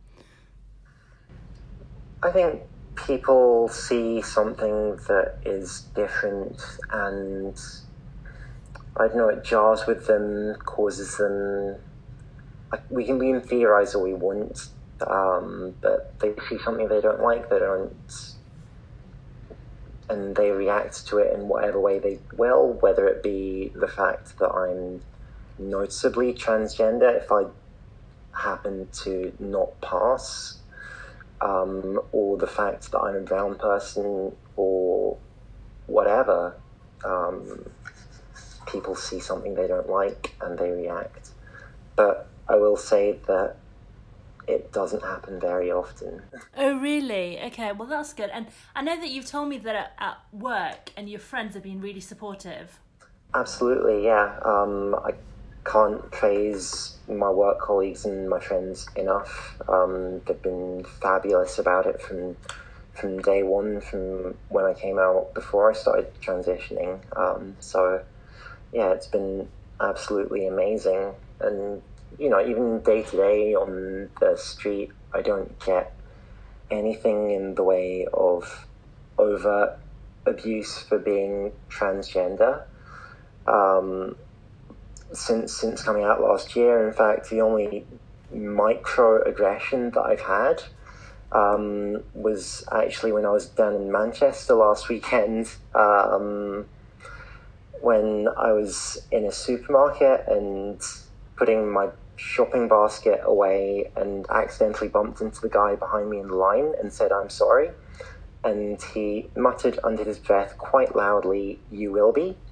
I 2.22 2.30
think 2.32 2.62
people 2.96 3.68
see 3.68 4.22
something 4.22 4.96
that 5.06 5.36
is 5.46 5.82
different 5.94 6.60
and 6.90 7.56
I 8.96 9.06
don't 9.06 9.16
know, 9.16 9.28
it 9.28 9.44
jars 9.44 9.86
with 9.86 10.08
them, 10.08 10.56
causes 10.64 11.16
them. 11.16 11.76
We 12.90 13.04
can, 13.04 13.18
we 13.18 13.32
can 13.32 13.40
theorize 13.40 13.94
all 13.94 14.02
we 14.04 14.14
want, 14.14 14.68
um, 15.06 15.74
but 15.80 16.14
they 16.20 16.34
see 16.48 16.58
something 16.58 16.88
they 16.88 17.00
don't 17.00 17.22
like, 17.22 17.48
they 17.48 17.58
don't, 17.58 17.92
and 20.10 20.36
they 20.36 20.50
react 20.50 21.06
to 21.08 21.18
it 21.18 21.32
in 21.32 21.48
whatever 21.48 21.80
way 21.80 21.98
they 21.98 22.18
will, 22.36 22.74
whether 22.80 23.06
it 23.06 23.22
be 23.22 23.72
the 23.74 23.88
fact 23.88 24.38
that 24.38 24.50
I'm 24.50 25.02
noticeably 25.58 26.32
transgender, 26.34 27.16
if 27.16 27.32
I 27.32 27.44
happen 28.32 28.88
to 29.04 29.32
not 29.38 29.80
pass 29.80 30.60
um, 31.40 32.00
or 32.12 32.36
the 32.36 32.46
fact 32.46 32.90
that 32.92 32.98
I'm 32.98 33.16
a 33.16 33.20
brown 33.20 33.56
person 33.56 34.32
or 34.56 35.18
whatever, 35.86 36.56
um, 37.04 37.70
people 38.66 38.94
see 38.94 39.20
something 39.20 39.54
they 39.54 39.66
don't 39.66 39.88
like 39.88 40.36
and 40.40 40.58
they 40.58 40.70
react. 40.70 41.30
But 41.96 42.30
I 42.48 42.56
will 42.56 42.76
say 42.76 43.18
that 43.26 43.56
it 44.46 44.72
doesn't 44.72 45.02
happen 45.02 45.38
very 45.38 45.70
often. 45.70 46.22
Oh, 46.56 46.78
really? 46.78 47.38
Okay, 47.40 47.72
well, 47.72 47.86
that's 47.86 48.14
good. 48.14 48.30
And 48.32 48.46
I 48.74 48.82
know 48.82 48.98
that 48.98 49.10
you've 49.10 49.26
told 49.26 49.48
me 49.48 49.58
that 49.58 49.94
at, 49.98 50.18
work 50.32 50.90
and 50.96 51.08
your 51.08 51.20
friends 51.20 51.54
have 51.54 51.62
been 51.62 51.80
really 51.80 52.00
supportive. 52.00 52.80
Absolutely, 53.34 54.04
yeah. 54.04 54.38
Um, 54.42 54.94
I 54.94 55.12
can't 55.64 56.10
praise 56.10 56.96
my 57.08 57.28
work 57.30 57.60
colleagues 57.60 58.06
and 58.06 58.28
my 58.28 58.40
friends 58.40 58.88
enough. 58.96 59.60
Um, 59.68 60.22
they've 60.26 60.40
been 60.40 60.84
fabulous 61.00 61.58
about 61.58 61.86
it 61.86 62.00
from 62.00 62.36
from 62.94 63.20
day 63.22 63.44
one, 63.44 63.80
from 63.80 64.34
when 64.48 64.64
I 64.64 64.74
came 64.74 64.98
out 64.98 65.32
before 65.32 65.70
I 65.70 65.74
started 65.74 66.12
transitioning. 66.20 66.98
Um, 67.16 67.54
so, 67.60 68.02
yeah, 68.72 68.90
it's 68.90 69.06
been 69.06 69.48
absolutely 69.80 70.48
amazing. 70.48 71.14
And 71.38 71.80
you 72.18 72.28
know, 72.28 72.44
even 72.44 72.80
day 72.80 73.02
to 73.02 73.16
day 73.16 73.54
on 73.54 74.10
the 74.20 74.36
street, 74.36 74.90
I 75.12 75.22
don't 75.22 75.58
get 75.64 75.94
anything 76.70 77.30
in 77.30 77.54
the 77.54 77.62
way 77.62 78.06
of 78.12 78.66
overt 79.18 79.78
abuse 80.26 80.78
for 80.78 80.98
being 80.98 81.52
transgender. 81.70 82.62
Um, 83.46 84.16
since 85.12 85.54
since 85.54 85.82
coming 85.82 86.04
out 86.04 86.20
last 86.20 86.54
year. 86.56 86.86
In 86.86 86.92
fact, 86.92 87.30
the 87.30 87.40
only 87.40 87.86
microaggression 88.34 89.94
that 89.94 90.02
I've 90.02 90.20
had 90.20 90.62
um, 91.32 92.02
was 92.14 92.64
actually 92.70 93.12
when 93.12 93.24
I 93.24 93.30
was 93.30 93.46
down 93.46 93.74
in 93.74 93.90
Manchester 93.90 94.54
last 94.54 94.88
weekend. 94.88 95.50
Um, 95.74 96.66
when 97.80 98.28
I 98.36 98.52
was 98.52 99.06
in 99.12 99.24
a 99.24 99.32
supermarket 99.32 100.24
and 100.26 100.80
putting 101.38 101.70
my 101.72 101.88
shopping 102.16 102.68
basket 102.68 103.20
away 103.24 103.90
and 103.96 104.26
accidentally 104.28 104.88
bumped 104.88 105.20
into 105.20 105.40
the 105.40 105.48
guy 105.48 105.76
behind 105.76 106.10
me 106.10 106.18
in 106.18 106.28
the 106.28 106.34
line 106.34 106.74
and 106.80 106.92
said, 106.92 107.12
I'm 107.12 107.30
sorry. 107.30 107.70
And 108.44 108.82
he 108.82 109.30
muttered 109.36 109.78
under 109.84 110.04
his 110.04 110.18
breath 110.18 110.58
quite 110.58 110.94
loudly, 110.94 111.60
You 111.70 111.92
will 111.92 112.12
be. 112.12 112.36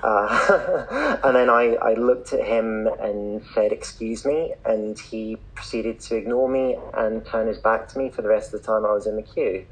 Uh, 0.00 1.18
and 1.24 1.34
then 1.34 1.50
I, 1.50 1.74
I 1.82 1.94
looked 1.94 2.32
at 2.32 2.46
him 2.46 2.86
and 3.00 3.42
said, 3.52 3.72
Excuse 3.72 4.24
me. 4.24 4.54
And 4.64 4.96
he 4.96 5.36
proceeded 5.54 5.98
to 6.02 6.16
ignore 6.16 6.48
me 6.48 6.78
and 6.94 7.26
turn 7.26 7.48
his 7.48 7.58
back 7.58 7.88
to 7.88 7.98
me 7.98 8.08
for 8.08 8.22
the 8.22 8.28
rest 8.28 8.54
of 8.54 8.60
the 8.62 8.66
time 8.66 8.86
I 8.86 8.92
was 8.92 9.08
in 9.08 9.16
the 9.16 9.22
queue. 9.22 9.66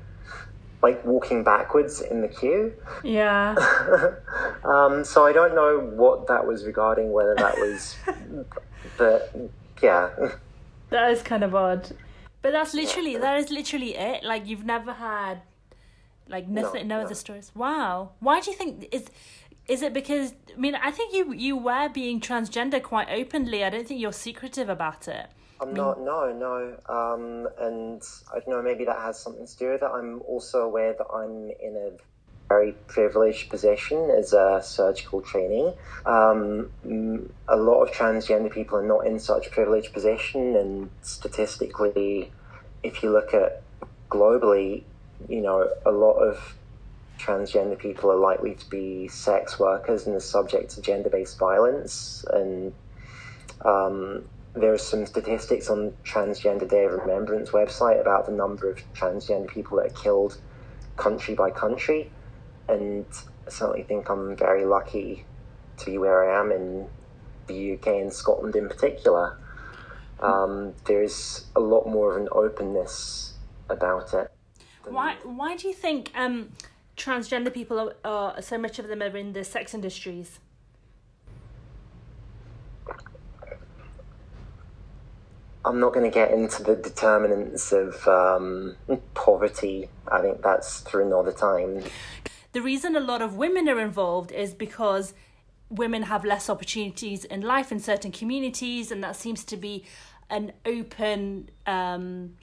Like 0.82 1.04
walking 1.04 1.42
backwards 1.42 2.00
in 2.00 2.20
the 2.20 2.28
queue. 2.28 2.72
Yeah. 3.02 3.54
um, 4.64 5.04
so 5.04 5.24
I 5.24 5.32
don't 5.32 5.54
know 5.54 5.80
what 5.80 6.26
that 6.28 6.46
was 6.46 6.64
regarding, 6.64 7.12
whether 7.12 7.34
that 7.34 7.56
was. 7.56 7.96
but 8.98 9.34
yeah. 9.82 10.10
That 10.90 11.10
is 11.10 11.22
kind 11.22 11.42
of 11.42 11.54
odd. 11.54 11.90
But 12.42 12.52
that's 12.52 12.74
literally, 12.74 13.16
that 13.16 13.38
is 13.38 13.50
literally 13.50 13.96
it. 13.96 14.22
Like, 14.22 14.46
you've 14.46 14.64
never 14.64 14.92
had. 14.92 15.42
Like 16.28 16.48
nothing, 16.48 16.88
no, 16.88 16.96
no, 16.96 17.00
no 17.00 17.06
other 17.06 17.14
stories. 17.14 17.52
Wow. 17.54 18.10
Why 18.18 18.40
do 18.40 18.50
you 18.50 18.56
think 18.56 18.88
is 18.90 19.06
is 19.68 19.82
it 19.82 19.92
because 19.92 20.34
I 20.54 20.58
mean 20.58 20.74
I 20.74 20.90
think 20.90 21.14
you 21.14 21.32
you 21.32 21.56
were 21.56 21.88
being 21.88 22.20
transgender 22.20 22.82
quite 22.82 23.08
openly. 23.10 23.64
I 23.64 23.70
don't 23.70 23.86
think 23.86 24.00
you're 24.00 24.12
secretive 24.12 24.68
about 24.68 25.08
it. 25.08 25.26
I'm 25.60 25.74
not. 25.74 26.00
No, 26.00 26.32
no. 26.32 26.76
Um, 26.88 27.48
and 27.58 28.02
I 28.32 28.40
don't 28.40 28.48
know. 28.48 28.62
Maybe 28.62 28.84
that 28.84 28.98
has 28.98 29.18
something 29.18 29.46
to 29.46 29.56
do 29.56 29.70
with 29.70 29.82
it. 29.82 29.90
I'm 29.92 30.20
also 30.22 30.62
aware 30.62 30.92
that 30.92 31.06
I'm 31.12 31.50
in 31.60 31.76
a 31.76 31.92
very 32.48 32.72
privileged 32.86 33.50
position 33.50 34.10
as 34.10 34.32
a 34.32 34.60
surgical 34.62 35.20
trainee. 35.20 35.72
Um, 36.04 36.70
a 37.48 37.56
lot 37.56 37.82
of 37.82 37.90
transgender 37.90 38.52
people 38.52 38.78
are 38.78 38.86
not 38.86 39.06
in 39.06 39.18
such 39.18 39.50
privileged 39.50 39.92
position, 39.92 40.56
and 40.56 40.90
statistically, 41.02 42.30
if 42.82 43.02
you 43.02 43.10
look 43.10 43.34
at 43.34 43.62
globally, 44.10 44.84
you 45.28 45.40
know, 45.40 45.68
a 45.84 45.90
lot 45.90 46.18
of 46.18 46.54
transgender 47.18 47.78
people 47.78 48.10
are 48.10 48.18
likely 48.18 48.54
to 48.54 48.68
be 48.68 49.08
sex 49.08 49.58
workers 49.58 50.06
and 50.06 50.14
are 50.14 50.20
subject 50.20 50.70
to 50.72 50.82
gender-based 50.82 51.38
violence. 51.38 52.24
And 52.30 52.74
um, 53.64 54.24
there 54.56 54.72
are 54.72 54.78
some 54.78 55.04
statistics 55.04 55.68
on 55.68 55.92
Transgender 56.04 56.68
Day 56.68 56.84
of 56.84 56.92
Remembrance 56.92 57.50
website 57.50 58.00
about 58.00 58.26
the 58.26 58.32
number 58.32 58.70
of 58.70 58.78
transgender 58.94 59.48
people 59.48 59.76
that 59.76 59.86
are 59.86 60.02
killed 60.02 60.38
country 60.96 61.34
by 61.34 61.50
country 61.50 62.10
and 62.68 63.04
I 63.46 63.50
certainly 63.50 63.82
think 63.82 64.08
I'm 64.08 64.34
very 64.34 64.64
lucky 64.64 65.24
to 65.78 65.86
be 65.86 65.98
where 65.98 66.30
I 66.30 66.40
am 66.40 66.50
in 66.50 66.88
the 67.46 67.74
UK 67.74 67.86
and 67.88 68.12
Scotland 68.12 68.56
in 68.56 68.68
particular. 68.68 69.38
Um, 70.20 70.74
there's 70.86 71.46
a 71.54 71.60
lot 71.60 71.86
more 71.86 72.16
of 72.16 72.22
an 72.22 72.28
openness 72.32 73.34
about 73.68 74.14
it. 74.14 74.32
Why? 74.84 75.16
Why 75.22 75.56
do 75.56 75.68
you 75.68 75.74
think 75.74 76.10
um, 76.14 76.52
transgender 76.96 77.52
people 77.52 77.92
are, 78.04 78.32
are 78.34 78.42
so 78.42 78.56
much 78.56 78.78
of 78.78 78.88
them 78.88 79.02
are 79.02 79.16
in 79.16 79.32
the 79.32 79.44
sex 79.44 79.74
industries? 79.74 80.40
I'm 85.66 85.80
not 85.80 85.92
going 85.92 86.10
to 86.10 86.14
get 86.14 86.30
into 86.30 86.62
the 86.62 86.76
determinants 86.76 87.72
of 87.72 88.06
um, 88.06 88.76
poverty. 89.14 89.88
I 90.10 90.20
think 90.22 90.40
that's 90.40 90.88
for 90.88 91.02
another 91.02 91.32
time 91.32 91.82
the 92.56 92.62
reason 92.62 92.96
a 92.96 93.00
lot 93.00 93.20
of 93.20 93.36
women 93.36 93.68
are 93.68 93.78
involved 93.78 94.32
is 94.32 94.54
because 94.54 95.12
women 95.68 96.04
have 96.04 96.24
less 96.24 96.48
opportunities 96.48 97.22
in 97.26 97.42
life 97.42 97.70
in 97.70 97.78
certain 97.78 98.10
communities, 98.10 98.90
and 98.90 99.04
that 99.04 99.14
seems 99.14 99.44
to 99.44 99.58
be 99.58 99.84
an 100.30 100.52
open 100.64 101.50
um, 101.66 102.34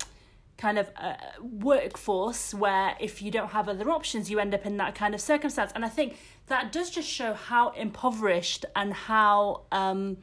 kind 0.56 0.78
of 0.78 0.92
uh, 0.98 1.16
workforce 1.42 2.54
where 2.54 2.96
if 3.00 3.24
you 3.24 3.32
don't 3.32 3.50
have 3.50 3.68
other 3.68 3.90
options, 3.90 4.30
you 4.30 4.38
end 4.38 4.54
up 4.54 4.68
in 4.68 4.78
that 4.78 4.94
kind 4.94 5.16
of 5.16 5.20
circumstance. 5.20 5.72
And 5.74 5.84
I 5.84 5.90
think 5.90 6.16
that 6.46 6.72
does 6.72 6.92
just 6.92 7.10
show 7.10 7.34
how 7.34 7.70
impoverished 7.72 8.68
and 8.76 8.94
how. 8.94 9.64
Um, 9.72 10.18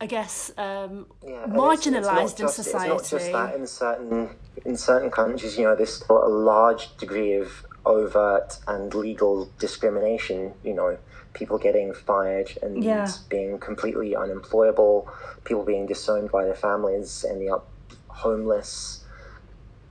I 0.00 0.06
guess 0.06 0.50
um, 0.56 1.06
yeah, 1.26 1.44
it's 1.46 1.86
in 1.86 1.92
just, 1.92 2.56
society. 2.56 2.94
It's 2.94 3.12
not 3.12 3.20
just 3.20 3.32
that 3.32 3.54
in 3.54 3.66
certain 3.66 4.30
in 4.64 4.76
certain 4.76 5.10
countries, 5.10 5.58
you 5.58 5.64
know, 5.64 5.76
there's 5.76 5.94
still 5.94 6.24
a 6.24 6.28
large 6.28 6.96
degree 6.96 7.34
of 7.34 7.66
overt 7.84 8.58
and 8.66 8.94
legal 8.94 9.50
discrimination, 9.58 10.54
you 10.64 10.74
know, 10.74 10.98
people 11.32 11.58
getting 11.58 11.92
fired 11.92 12.50
and 12.62 12.82
yeah. 12.82 13.10
being 13.28 13.58
completely 13.58 14.16
unemployable, 14.16 15.08
people 15.44 15.64
being 15.64 15.86
disowned 15.86 16.30
by 16.30 16.44
their 16.44 16.54
families, 16.54 17.24
ending 17.28 17.50
up 17.50 17.68
homeless. 18.08 19.04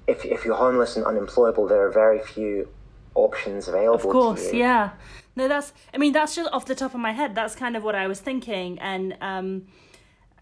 If, 0.07 0.25
if 0.25 0.43
you're 0.43 0.55
homeless 0.55 0.95
and 0.95 1.05
unemployable, 1.05 1.67
there 1.67 1.85
are 1.85 1.91
very 1.91 2.19
few 2.19 2.67
options 3.15 3.67
available. 3.67 4.09
Of 4.09 4.13
course, 4.13 4.53
yeah. 4.53 4.91
No, 5.35 5.47
that's. 5.47 5.71
I 5.93 5.97
mean, 5.97 6.13
that's 6.13 6.35
just 6.35 6.51
off 6.51 6.65
the 6.65 6.75
top 6.75 6.93
of 6.93 6.99
my 6.99 7.11
head. 7.11 7.35
That's 7.35 7.55
kind 7.55 7.75
of 7.75 7.83
what 7.83 7.95
I 7.95 8.07
was 8.07 8.19
thinking, 8.19 8.79
and 8.79 9.15
um, 9.21 9.67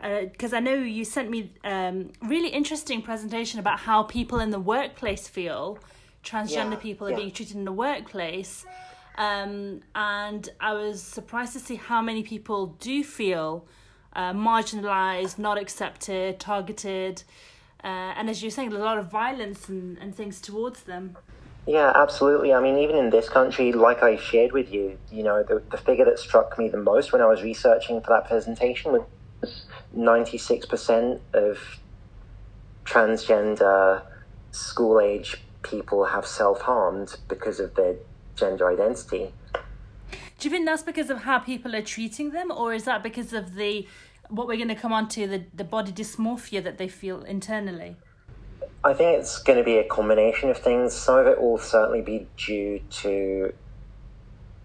because 0.02 0.54
uh, 0.54 0.58
I 0.58 0.60
know 0.60 0.76
you 0.76 1.06
sent 1.06 1.30
me 1.30 1.54
um 1.64 2.12
really 2.22 2.50
interesting 2.50 3.02
presentation 3.02 3.60
about 3.60 3.80
how 3.80 4.04
people 4.04 4.40
in 4.40 4.52
the 4.52 4.60
workplace 4.60 5.28
feel 5.28 5.80
transgender 6.24 6.72
yeah, 6.72 6.78
people 6.78 7.08
are 7.08 7.12
yeah. 7.12 7.18
being 7.18 7.32
treated 7.32 7.56
in 7.56 7.66
the 7.66 7.72
workplace. 7.72 8.66
Um, 9.18 9.82
and 9.96 10.48
I 10.60 10.74
was 10.74 11.02
surprised 11.02 11.54
to 11.54 11.60
see 11.60 11.76
how 11.76 12.02
many 12.02 12.22
people 12.22 12.68
do 12.80 13.04
feel 13.04 13.66
uh, 14.14 14.34
marginalized, 14.34 15.40
not 15.40 15.58
accepted, 15.58 16.40
targeted, 16.40 17.24
uh, 17.84 18.14
and 18.18 18.30
as 18.30 18.42
you're 18.42 18.52
saying, 18.52 18.74
a 18.74 18.78
lot 18.78 18.98
of 18.98 19.10
violence 19.10 19.70
and, 19.70 19.98
and 20.00 20.14
things 20.14 20.42
towards 20.42 20.84
them. 20.84 21.18
Yeah, 21.66 21.92
absolutely. 21.96 22.54
I 22.54 22.62
mean, 22.62 22.78
even 22.78 22.96
in 22.96 23.10
this 23.10 23.28
country, 23.28 23.74
like 23.74 24.02
I 24.02 24.16
shared 24.18 24.54
with 24.54 24.72
you, 24.72 24.98
you 25.12 25.24
know, 25.24 25.44
the, 25.44 25.62
the 25.70 25.78
figure 25.78 26.06
that 26.06 26.18
struck 26.18 26.58
me 26.58 26.70
the 26.70 26.78
most 26.78 27.12
when 27.12 27.22
I 27.22 27.26
was 27.26 27.44
researching 27.44 28.02
for 28.02 28.10
that 28.10 28.28
presentation 28.28 28.92
was 28.92 29.02
96% 29.96 31.20
of 31.34 31.80
transgender 32.86 34.02
school 34.52 35.00
age 35.00 35.38
people 35.62 36.06
have 36.06 36.26
self 36.26 36.62
harmed 36.62 37.18
because 37.28 37.60
of 37.60 37.76
their 37.76 37.96
gender 38.36 38.70
identity. 38.70 39.34
Do 40.40 40.48
you 40.48 40.50
think 40.50 40.66
that's 40.66 40.84
because 40.84 41.10
of 41.10 41.20
how 41.20 41.40
people 41.40 41.76
are 41.76 41.82
treating 41.82 42.32
them, 42.32 42.52
or 42.52 42.74
is 42.74 42.86
that 42.86 43.04
because 43.04 43.34
of 43.34 43.56
the 43.56 43.88
what 44.30 44.48
we're 44.48 44.58
going 44.58 44.68
to 44.68 44.76
come 44.76 44.94
on 44.94 45.08
to 45.08 45.26
the, 45.26 45.46
the 45.54 45.64
body 45.64 45.92
dysmorphia 45.92 46.64
that 46.64 46.78
they 46.78 46.88
feel 46.88 47.24
internally? 47.24 47.96
I 48.84 48.94
think 48.94 49.20
it's 49.20 49.42
going 49.42 49.58
to 49.58 49.64
be 49.64 49.78
a 49.78 49.84
combination 49.84 50.50
of 50.50 50.58
things. 50.58 50.94
Some 50.94 51.18
of 51.18 51.28
it 51.28 51.42
will 51.42 51.58
certainly 51.58 52.02
be 52.02 52.28
due 52.38 52.82
to 53.02 53.54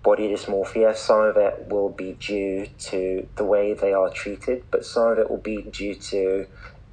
body 0.02 0.28
dysmorphia, 0.28 0.96
some 0.96 1.20
of 1.20 1.36
it 1.36 1.68
will 1.68 1.88
be 1.88 2.12
due 2.14 2.66
to 2.78 3.26
the 3.36 3.44
way 3.44 3.72
they 3.72 3.92
are 3.92 4.10
treated, 4.10 4.64
but 4.70 4.84
some 4.84 5.08
of 5.08 5.18
it 5.18 5.30
will 5.30 5.36
be 5.38 5.62
due 5.62 5.94
to 5.94 6.46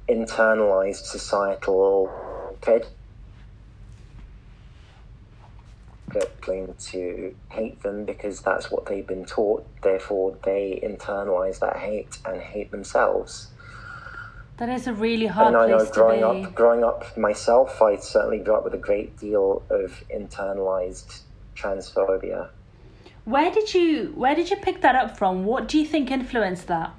internalized 0.08 1.04
societal 1.04 2.10
prejudice 2.60 2.90
going 6.40 6.74
to 6.78 7.34
hate 7.50 7.82
them 7.82 8.04
because 8.04 8.40
that's 8.40 8.70
what 8.70 8.86
they've 8.86 9.06
been 9.06 9.24
taught. 9.24 9.66
Therefore, 9.82 10.36
they 10.44 10.80
internalize 10.82 11.60
that 11.60 11.76
hate 11.76 12.18
and 12.24 12.40
hate 12.40 12.70
themselves. 12.70 13.48
That 14.56 14.68
is 14.68 14.86
a 14.86 14.92
really 14.92 15.26
hard 15.26 15.48
and 15.48 15.56
I 15.56 15.66
know 15.68 15.86
growing 15.86 16.22
up, 16.22 16.54
growing 16.54 16.84
up 16.84 17.16
myself, 17.16 17.80
I 17.80 17.96
certainly 17.96 18.38
grew 18.38 18.56
up 18.56 18.64
with 18.64 18.74
a 18.74 18.78
great 18.78 19.16
deal 19.18 19.62
of 19.70 20.04
internalized 20.14 21.20
transphobia. 21.56 22.50
Where 23.30 23.52
did 23.52 23.72
you 23.72 24.12
Where 24.16 24.34
did 24.34 24.50
you 24.50 24.56
pick 24.56 24.80
that 24.80 24.96
up 24.96 25.16
from? 25.16 25.44
What 25.44 25.68
do 25.68 25.78
you 25.78 25.86
think 25.86 26.10
influenced 26.10 26.66
that? 26.66 26.92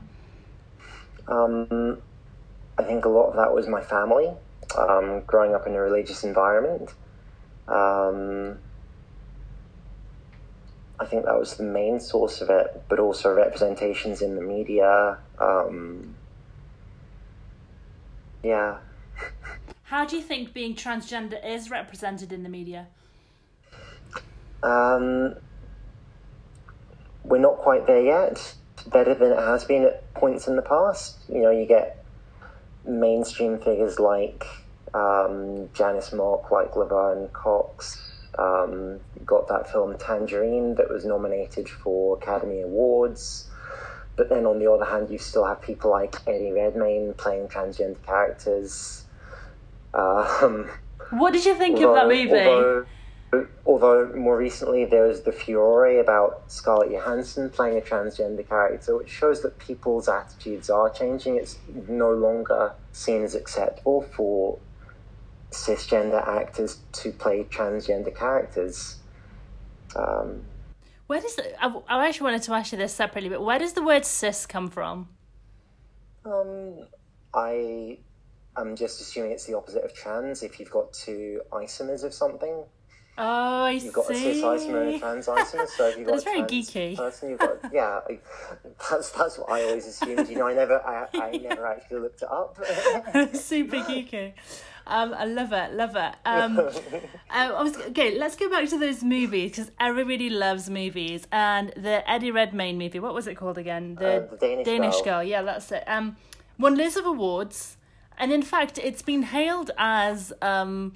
Um, 1.27 2.01
I 2.77 2.83
think 2.83 3.03
a 3.03 3.09
lot 3.09 3.31
of 3.31 3.35
that 3.35 3.53
was 3.53 3.67
my 3.67 3.81
family. 3.81 4.31
Um, 4.77 5.23
growing 5.27 5.53
up 5.53 5.67
in 5.67 5.73
a 5.73 5.81
religious 5.81 6.23
environment. 6.23 6.93
Um, 7.67 8.59
I 10.97 11.05
think 11.05 11.25
that 11.25 11.37
was 11.37 11.57
the 11.57 11.63
main 11.63 11.99
source 11.99 12.39
of 12.39 12.49
it, 12.49 12.83
but 12.87 12.97
also 12.99 13.33
representations 13.33 14.21
in 14.21 14.35
the 14.35 14.41
media. 14.41 15.17
Um, 15.37 16.15
yeah. 18.41 18.77
How 19.83 20.05
do 20.05 20.15
you 20.15 20.21
think 20.21 20.53
being 20.53 20.75
transgender 20.75 21.45
is 21.45 21.69
represented 21.69 22.31
in 22.31 22.43
the 22.43 22.49
media? 22.49 22.87
Um, 24.63 25.35
we're 27.23 27.39
not 27.39 27.57
quite 27.57 27.87
there 27.87 28.01
yet. 28.01 28.31
It's 28.31 28.55
better 28.87 29.13
than 29.13 29.31
it 29.31 29.39
has 29.39 29.63
been 29.63 29.83
at 29.83 30.13
points 30.13 30.47
in 30.47 30.55
the 30.55 30.61
past. 30.61 31.17
You 31.29 31.41
know, 31.41 31.51
you 31.51 31.65
get 31.65 32.03
mainstream 32.85 33.59
figures 33.59 33.99
like 33.99 34.45
um, 34.93 35.69
Janet 35.73 36.11
Mock, 36.13 36.51
like 36.51 36.75
Laverne 36.75 37.29
Cox, 37.29 38.01
um, 38.37 38.99
got 39.25 39.47
that 39.49 39.71
film 39.71 39.97
Tangerine 39.97 40.75
that 40.75 40.89
was 40.89 41.05
nominated 41.05 41.69
for 41.69 42.17
Academy 42.17 42.61
Awards. 42.61 43.47
But 44.15 44.29
then 44.29 44.45
on 44.45 44.59
the 44.59 44.69
other 44.71 44.85
hand, 44.85 45.09
you 45.09 45.17
still 45.17 45.45
have 45.45 45.61
people 45.61 45.91
like 45.91 46.15
Eddie 46.27 46.51
Redmayne 46.51 47.13
playing 47.13 47.47
transgender 47.47 48.01
characters. 48.05 49.05
Um, 49.93 50.69
what 51.11 51.33
did 51.33 51.45
you 51.45 51.55
think 51.55 51.77
although, 51.77 51.89
of 51.89 51.95
that 51.95 52.07
movie? 52.07 52.31
Although, 52.31 52.85
although 53.65 54.11
more 54.15 54.37
recently 54.37 54.85
there 54.85 55.07
was 55.07 55.21
the 55.21 55.31
furore 55.31 55.99
about 55.99 56.51
Scarlett 56.51 56.91
Johansson 56.91 57.49
playing 57.49 57.77
a 57.77 57.81
transgender 57.81 58.47
character, 58.47 58.97
which 58.97 59.09
shows 59.09 59.41
that 59.43 59.57
people's 59.57 60.09
attitudes 60.09 60.69
are 60.69 60.89
changing. 60.89 61.37
It's 61.37 61.57
no 61.87 62.11
longer 62.11 62.73
seen 62.91 63.23
as 63.23 63.35
acceptable 63.35 64.01
for 64.01 64.59
cisgender 65.51 66.25
actors 66.27 66.79
to 66.93 67.11
play 67.11 67.43
transgender 67.45 68.15
characters. 68.15 68.97
Um, 69.95 70.43
where 71.07 71.21
does 71.21 71.35
the, 71.35 71.63
I, 71.63 71.73
I 71.87 72.07
actually 72.07 72.25
wanted 72.25 72.43
to 72.43 72.53
ask 72.53 72.71
you 72.71 72.77
this 72.77 72.93
separately, 72.93 73.29
but 73.29 73.43
where 73.43 73.59
does 73.59 73.73
the 73.73 73.83
word 73.83 74.05
cis 74.05 74.45
come 74.45 74.69
from? 74.69 75.09
Um, 76.25 76.87
I 77.33 77.97
am 78.57 78.75
just 78.75 79.01
assuming 79.01 79.31
it's 79.31 79.45
the 79.45 79.55
opposite 79.55 79.83
of 79.83 79.93
trans. 79.93 80.43
If 80.43 80.59
you've 80.59 80.71
got 80.71 80.93
two 80.93 81.41
isomers 81.51 82.03
of 82.03 82.13
something, 82.13 82.63
Oh, 83.17 83.65
I 83.65 83.71
you've 83.71 83.93
got 83.93 84.05
see. 84.07 84.41
a 84.41 84.45
isomer 84.45 84.81
and 84.81 84.95
a 84.95 84.99
trans 84.99 85.27
isomer. 85.27 85.67
So 85.67 85.87
if 85.89 85.97
you've 85.97 86.07
got 86.07 86.13
that's 86.13 86.23
a 86.23 86.29
very 86.29 86.41
geeky. 86.43 86.95
person, 86.95 87.29
you've 87.31 87.39
got 87.39 87.57
yeah. 87.73 87.99
That's 88.89 89.11
that's 89.11 89.37
what 89.37 89.51
I 89.51 89.63
always 89.63 89.85
assumed. 89.85 90.29
You 90.29 90.37
know, 90.37 90.47
I 90.47 90.53
never 90.53 90.81
I, 90.85 91.07
I 91.13 91.31
never 91.37 91.67
actually 91.67 91.99
looked 91.99 92.21
it 92.21 92.31
up. 92.31 92.57
Super 93.35 93.77
geeky. 93.77 94.33
Um, 94.87 95.13
I 95.13 95.25
love 95.25 95.53
it, 95.53 95.73
love 95.73 95.95
it. 95.95 96.15
Um, 96.25 96.59
uh, 96.59 96.69
I 97.29 97.61
was 97.61 97.77
okay. 97.77 98.17
Let's 98.17 98.35
go 98.35 98.49
back 98.49 98.67
to 98.69 98.79
those 98.79 99.03
movies 99.03 99.51
because 99.51 99.71
everybody 99.79 100.29
loves 100.29 100.69
movies. 100.69 101.27
And 101.31 101.71
the 101.75 102.09
Eddie 102.09 102.31
Redmayne 102.31 102.77
movie, 102.77 102.99
what 102.99 103.13
was 103.13 103.27
it 103.27 103.35
called 103.35 103.57
again? 103.57 103.97
Uh, 103.99 104.21
the 104.39 104.63
Danish 104.65 104.95
Girl. 105.01 105.03
Girl. 105.19 105.23
Yeah, 105.23 105.43
that's 105.43 105.71
it. 105.71 105.83
Um, 105.87 106.17
won 106.57 106.75
loads 106.75 106.97
of 106.97 107.05
awards, 107.05 107.77
and 108.17 108.31
in 108.31 108.41
fact, 108.41 108.77
it's 108.77 109.01
been 109.01 109.23
hailed 109.23 109.71
as 109.77 110.33
um, 110.41 110.93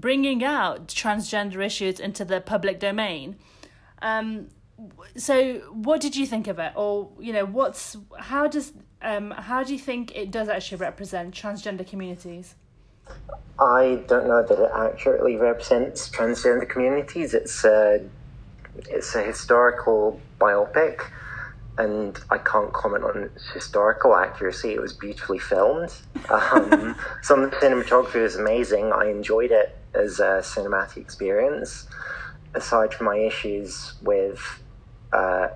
bringing 0.00 0.42
out 0.42 0.88
transgender 0.88 1.64
issues 1.64 2.00
into 2.00 2.24
the 2.24 2.40
public 2.40 2.80
domain. 2.80 3.36
Um, 4.02 4.48
so, 5.16 5.54
what 5.72 6.00
did 6.00 6.16
you 6.16 6.26
think 6.26 6.48
of 6.48 6.58
it, 6.58 6.72
or 6.74 7.10
you 7.20 7.32
know, 7.32 7.46
what's 7.46 7.96
how 8.18 8.48
does 8.48 8.72
um, 9.02 9.30
how 9.30 9.62
do 9.62 9.72
you 9.72 9.78
think 9.78 10.14
it 10.16 10.30
does 10.30 10.48
actually 10.48 10.78
represent 10.78 11.34
transgender 11.34 11.86
communities? 11.86 12.56
I 13.58 14.02
don't 14.08 14.26
know 14.26 14.42
that 14.42 14.58
it 14.58 14.70
accurately 14.74 15.36
represents 15.36 16.08
transgender 16.08 16.68
communities. 16.68 17.34
It's 17.34 17.64
a 17.64 18.04
it's 18.90 19.14
a 19.14 19.22
historical 19.22 20.20
biopic, 20.40 21.02
and 21.76 22.18
I 22.30 22.38
can't 22.38 22.72
comment 22.72 23.04
on 23.04 23.24
its 23.24 23.50
historical 23.50 24.14
accuracy. 24.14 24.74
It 24.74 24.80
was 24.80 24.92
beautifully 24.92 25.38
filmed. 25.38 25.92
Um, 26.28 26.94
some 27.22 27.42
of 27.42 27.50
the 27.50 27.56
cinematography 27.56 28.22
was 28.22 28.36
amazing. 28.36 28.92
I 28.92 29.10
enjoyed 29.10 29.50
it 29.50 29.76
as 29.94 30.20
a 30.20 30.40
cinematic 30.42 30.98
experience. 30.98 31.86
Aside 32.54 32.94
from 32.94 33.06
my 33.06 33.16
issues 33.16 33.94
with 34.02 34.40
uh, 35.12 35.48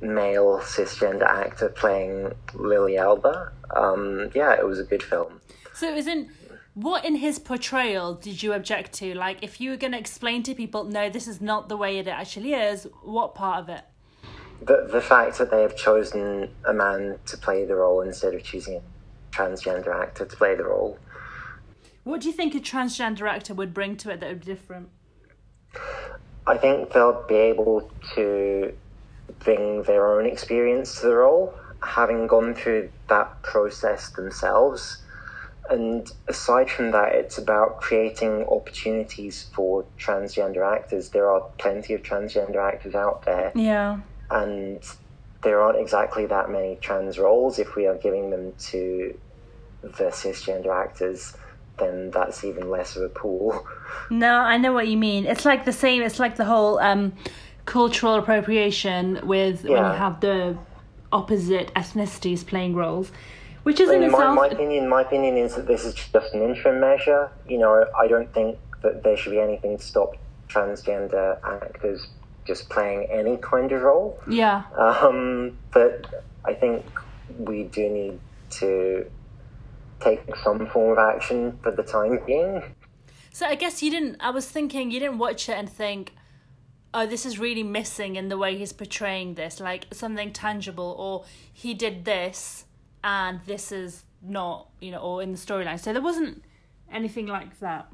male 0.00 0.58
cisgender 0.60 1.28
actor 1.28 1.68
playing 1.68 2.32
Lili 2.54 2.96
Elbe, 2.96 3.52
um, 3.76 4.30
yeah, 4.34 4.54
it 4.54 4.66
was 4.66 4.78
a 4.78 4.84
good 4.84 5.02
film. 5.02 5.40
So, 5.74 5.94
isn't 5.94 6.30
what 6.74 7.04
in 7.04 7.16
his 7.16 7.38
portrayal 7.38 8.14
did 8.14 8.42
you 8.42 8.54
object 8.54 8.94
to? 8.94 9.14
Like, 9.14 9.42
if 9.42 9.60
you 9.60 9.70
were 9.70 9.76
going 9.76 9.92
to 9.92 9.98
explain 9.98 10.42
to 10.44 10.54
people, 10.54 10.84
no, 10.84 11.10
this 11.10 11.28
is 11.28 11.42
not 11.42 11.68
the 11.68 11.76
way 11.76 11.98
it 11.98 12.08
actually 12.08 12.54
is, 12.54 12.86
what 13.02 13.34
part 13.34 13.60
of 13.60 13.68
it? 13.68 13.84
The, 14.64 14.88
the 14.90 15.00
fact 15.00 15.38
that 15.38 15.50
they 15.50 15.62
have 15.62 15.76
chosen 15.76 16.50
a 16.64 16.72
man 16.72 17.18
to 17.26 17.36
play 17.36 17.64
the 17.64 17.74
role 17.74 18.00
instead 18.00 18.34
of 18.34 18.42
choosing 18.42 18.76
a 18.76 18.82
transgender 19.34 19.94
actor 19.94 20.24
to 20.24 20.36
play 20.36 20.54
the 20.54 20.64
role. 20.64 20.98
What 22.04 22.20
do 22.20 22.28
you 22.28 22.32
think 22.32 22.54
a 22.54 22.60
transgender 22.60 23.28
actor 23.28 23.54
would 23.54 23.72
bring 23.72 23.96
to 23.98 24.10
it 24.10 24.20
that 24.20 24.28
would 24.28 24.40
be 24.40 24.46
different? 24.46 24.88
I 26.46 26.56
think 26.56 26.92
they'll 26.92 27.24
be 27.28 27.36
able 27.36 27.90
to 28.14 28.74
bring 29.38 29.82
their 29.84 30.18
own 30.18 30.26
experience 30.26 31.00
to 31.00 31.06
the 31.06 31.14
role, 31.16 31.54
having 31.82 32.26
gone 32.26 32.54
through 32.54 32.90
that 33.08 33.42
process 33.42 34.10
themselves 34.10 35.02
and 35.70 36.10
aside 36.28 36.70
from 36.70 36.90
that, 36.90 37.14
it's 37.14 37.38
about 37.38 37.80
creating 37.80 38.44
opportunities 38.44 39.48
for 39.54 39.84
transgender 39.98 40.66
actors. 40.70 41.10
There 41.10 41.30
are 41.30 41.40
plenty 41.58 41.94
of 41.94 42.02
transgender 42.02 42.56
actors 42.56 42.94
out 42.94 43.24
there. 43.24 43.52
Yeah. 43.54 44.00
And 44.32 44.82
there 45.42 45.60
aren't 45.60 45.78
exactly 45.78 46.26
that 46.26 46.50
many 46.50 46.76
trans 46.76 47.18
roles. 47.18 47.58
If 47.58 47.76
we 47.76 47.86
are 47.86 47.96
giving 47.96 48.30
them 48.30 48.52
to 48.70 49.18
the 49.82 50.04
cisgender 50.04 50.74
actors, 50.74 51.36
then 51.78 52.10
that's 52.10 52.44
even 52.44 52.70
less 52.70 52.96
of 52.96 53.02
a 53.02 53.08
pool. 53.08 53.66
No, 54.10 54.36
I 54.36 54.56
know 54.58 54.72
what 54.72 54.88
you 54.88 54.96
mean. 54.96 55.26
It's 55.26 55.44
like 55.44 55.64
the 55.64 55.72
same, 55.72 56.02
it's 56.02 56.18
like 56.18 56.36
the 56.36 56.44
whole 56.44 56.78
um, 56.80 57.12
cultural 57.66 58.14
appropriation 58.14 59.20
with 59.26 59.64
yeah. 59.64 59.70
when 59.70 59.92
you 59.92 59.98
have 59.98 60.20
the 60.20 60.58
opposite 61.12 61.72
ethnicities 61.74 62.44
playing 62.44 62.74
roles 62.74 63.12
which 63.62 63.80
is 63.80 63.90
in 63.90 64.02
itself. 64.02 64.34
My, 64.34 64.48
my 64.48 64.54
opinion, 64.54 64.88
my 64.88 65.02
opinion 65.02 65.36
is 65.36 65.54
that 65.54 65.66
this 65.66 65.84
is 65.84 65.94
just 65.94 66.34
an 66.34 66.42
interim 66.42 66.80
measure. 66.80 67.30
You 67.48 67.58
know, 67.58 67.86
I 67.98 68.08
don't 68.08 68.32
think 68.32 68.58
that 68.82 69.02
there 69.02 69.16
should 69.16 69.30
be 69.30 69.40
anything 69.40 69.78
to 69.78 69.82
stop 69.82 70.16
transgender 70.48 71.38
actors 71.44 72.08
just 72.44 72.68
playing 72.68 73.08
any 73.10 73.36
kind 73.36 73.70
of 73.72 73.82
role. 73.82 74.18
Yeah. 74.28 74.64
Um, 74.76 75.58
but 75.72 76.24
I 76.44 76.54
think 76.54 76.84
we 77.38 77.64
do 77.64 77.88
need 77.88 78.20
to 78.50 79.06
take 80.00 80.20
some 80.42 80.66
form 80.66 80.92
of 80.92 80.98
action 80.98 81.58
for 81.62 81.70
the 81.70 81.82
time 81.82 82.18
being. 82.26 82.62
So 83.32 83.46
I 83.46 83.54
guess 83.54 83.82
you 83.82 83.90
didn't. 83.90 84.16
I 84.20 84.30
was 84.30 84.46
thinking 84.48 84.90
you 84.90 85.00
didn't 85.00 85.18
watch 85.18 85.48
it 85.48 85.56
and 85.56 85.68
think, 85.68 86.14
"Oh, 86.92 87.06
this 87.06 87.24
is 87.24 87.38
really 87.38 87.62
missing 87.62 88.16
in 88.16 88.28
the 88.28 88.36
way 88.36 88.56
he's 88.56 88.72
portraying 88.72 89.34
this, 89.34 89.60
like 89.60 89.86
something 89.92 90.32
tangible," 90.32 90.94
or 90.98 91.24
he 91.52 91.72
did 91.72 92.04
this 92.04 92.66
and 93.04 93.40
this 93.46 93.72
is 93.72 94.04
not, 94.22 94.68
you 94.80 94.90
know, 94.90 94.98
or 94.98 95.22
in 95.22 95.32
the 95.32 95.38
storyline. 95.38 95.78
So 95.78 95.92
there 95.92 96.02
wasn't 96.02 96.44
anything 96.90 97.26
like 97.26 97.58
that. 97.60 97.88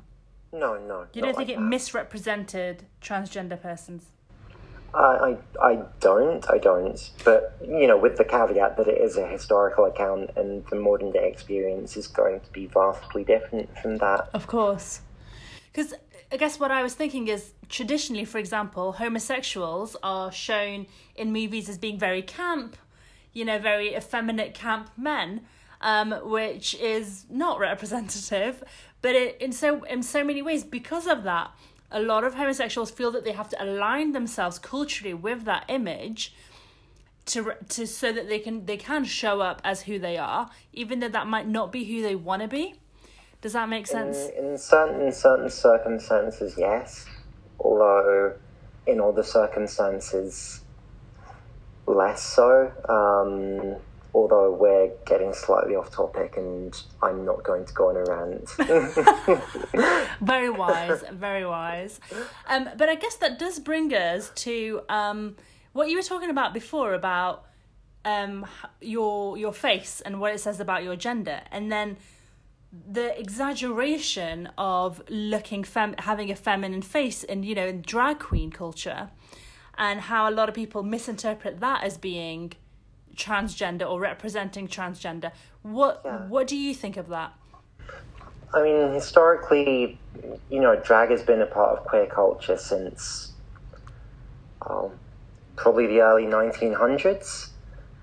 No, 0.53 0.79
no. 0.79 1.07
You 1.13 1.23
don't 1.23 1.37
think 1.37 1.49
like 1.49 1.49
it 1.51 1.57
that. 1.57 1.63
misrepresented 1.63 2.85
transgender 3.01 3.61
persons? 3.61 4.07
I, 4.95 5.37
I, 5.61 5.67
I 5.73 5.83
don't, 6.01 6.49
I 6.51 6.59
don't. 6.59 7.11
But, 7.25 7.57
you 7.63 7.87
know, 7.87 7.97
with 7.97 8.17
the 8.17 8.25
caveat 8.25 8.77
that 8.77 8.89
it 8.89 9.01
is 9.01 9.17
a 9.17 9.27
historical 9.27 9.85
account 9.85 10.31
and 10.37 10.65
the 10.67 10.77
modern 10.77 11.13
day 11.13 11.29
experience 11.29 11.97
is 11.97 12.07
going 12.07 12.41
to 12.41 12.51
be 12.53 12.67
vastly 12.67 13.25
different 13.25 13.77
from 13.79 13.99
that. 13.99 14.29
Of 14.35 14.47
course. 14.47 15.03
Because 15.73 15.95
I 16.33 16.37
guess 16.37 16.59
what 16.59 16.71
I 16.71 16.83
was 16.83 16.95
thinking 16.95 17.29
is 17.29 17.53
traditionally, 17.69 18.25
for 18.25 18.39
example, 18.39 18.93
homosexuals 18.93 19.97
are 20.03 20.33
shown 20.33 20.87
in 21.17 21.33
movies 21.33 21.69
as 21.69 21.79
being 21.79 21.99
very 21.99 22.23
camp 22.23 22.77
you 23.33 23.45
know, 23.45 23.59
very 23.59 23.95
effeminate 23.95 24.53
camp 24.53 24.91
men, 24.97 25.43
um, 25.81 26.13
which 26.25 26.75
is 26.75 27.25
not 27.31 27.59
representative. 27.59 28.65
But 29.01 29.15
it, 29.15 29.41
in 29.41 29.53
so 29.53 29.85
in 29.85 30.03
so 30.03 30.25
many 30.25 30.43
ways, 30.43 30.65
because 30.65 31.07
of 31.07 31.23
that, 31.23 31.53
a 31.91 32.01
lot 32.01 32.25
of 32.25 32.35
homosexuals 32.35 32.91
feel 32.91 33.11
that 33.13 33.25
they 33.25 33.33
have 33.33 33.49
to 33.49 33.63
align 33.63 34.13
themselves 34.13 34.59
culturally 34.59 35.15
with 35.15 35.45
that 35.45 35.65
image 35.69 36.35
to 37.27 37.53
to 37.69 37.87
so 37.87 38.13
that 38.13 38.29
they 38.29 38.39
can 38.39 38.67
they 38.67 38.77
can 38.77 39.05
show 39.05 39.41
up 39.41 39.61
as 39.65 39.83
who 39.83 39.99
they 39.99 40.17
are, 40.17 40.51
even 40.73 41.01
though 41.01 41.09
that 41.09 41.27
might 41.27 41.47
not 41.47 41.71
be 41.73 41.85
who 41.85 42.03
they 42.03 42.15
want 42.15 42.43
to 42.43 42.49
be. 42.49 42.75
Does 43.41 43.53
that 43.53 43.69
make 43.69 43.87
sense? 43.87 44.29
In, 44.37 44.47
in 44.47 44.59
certain 44.59 45.13
certain 45.13 45.51
circumstances, 45.51 46.55
yes. 46.59 47.07
Although 47.61 48.35
in 48.87 49.01
other 49.01 49.23
circumstances, 49.23 50.63
less 51.87 52.23
so. 52.23 52.73
Um, 52.89 53.77
although 54.15 54.53
we're 54.53 54.91
getting 55.07 55.33
slightly 55.33 55.75
off 55.75 55.91
topic 55.91 56.35
and 56.37 56.83
I'm 57.03 57.25
not 57.25 57.45
going 57.45 57.65
to 57.67 57.73
go 57.73 57.91
on 57.91 57.97
a 57.97 58.05
rant. 58.05 58.49
very 60.21 60.51
wise, 60.51 61.05
very 61.13 61.47
wise. 61.47 62.01
Um, 62.49 62.71
but 62.77 62.89
I 62.89 62.95
guess 62.95 63.17
that 63.17 63.39
does 63.39 63.59
bring 63.59 63.93
us 63.95 64.31
to 64.37 64.83
um, 64.89 65.37
what 65.73 65.89
you 65.89 65.97
were 65.97 66.03
talking 66.03 66.31
about 66.31 66.55
before 66.55 66.95
about 66.95 67.45
um, 68.05 68.47
your 68.81 69.37
your 69.37 69.53
face 69.53 70.01
and 70.01 70.21
what 70.21 70.33
it 70.35 70.41
says 70.41 70.61
about 70.61 70.83
your 70.83 70.97
gender, 70.97 71.43
and 71.51 71.71
then 71.71 71.99
the 72.73 73.19
exaggeration 73.19 74.49
of 74.59 75.03
looking 75.09 75.65
fem- 75.65 75.95
having 75.99 76.31
a 76.31 76.37
feminine 76.37 76.83
face 76.83 77.23
in 77.25 77.43
you 77.43 77.55
know 77.55 77.67
in 77.67 77.83
drag 77.83 78.19
queen 78.19 78.51
culture 78.51 79.11
and 79.79 80.01
how 80.03 80.29
a 80.29 80.33
lot 80.33 80.49
of 80.49 80.55
people 80.55 80.83
misinterpret 80.83 81.61
that 81.61 81.83
as 81.83 81.97
being 81.97 82.53
transgender 83.19 83.89
or 83.91 84.01
representing 84.01 84.69
transgender. 84.69 85.33
What 85.63 86.01
yeah. 86.05 86.27
what 86.29 86.47
do 86.47 86.57
you 86.57 86.75
think 86.75 86.97
of 86.97 87.09
that? 87.09 87.35
I 88.55 88.63
mean, 88.63 88.95
historically, 88.95 89.99
you 90.49 90.61
know, 90.61 90.77
drag 90.77 91.11
has 91.11 91.23
been 91.23 91.43
a 91.43 91.47
part 91.47 91.79
of 91.79 91.85
queer 91.85 92.07
culture 92.07 92.57
since 92.57 93.33
um, 94.63 94.93
probably 95.57 95.87
the 95.87 96.01
early 96.01 96.25
1900s. 96.25 97.51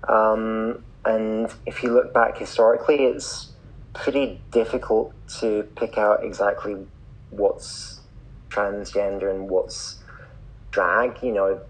Um, 0.08 0.84
and 1.04 1.52
if 1.66 1.82
you 1.82 1.92
look 1.92 2.14
back 2.14 2.38
historically, 2.38 3.04
it's 3.06 3.52
pretty 3.92 4.40
difficult 4.52 5.12
to 5.40 5.64
pick 5.74 5.98
out 5.98 6.22
exactly 6.22 6.76
what's 7.30 8.00
transgender 8.50 9.28
and 9.30 9.48
what's 9.48 9.98
drag. 10.70 11.20
You 11.22 11.32
know, 11.32 11.60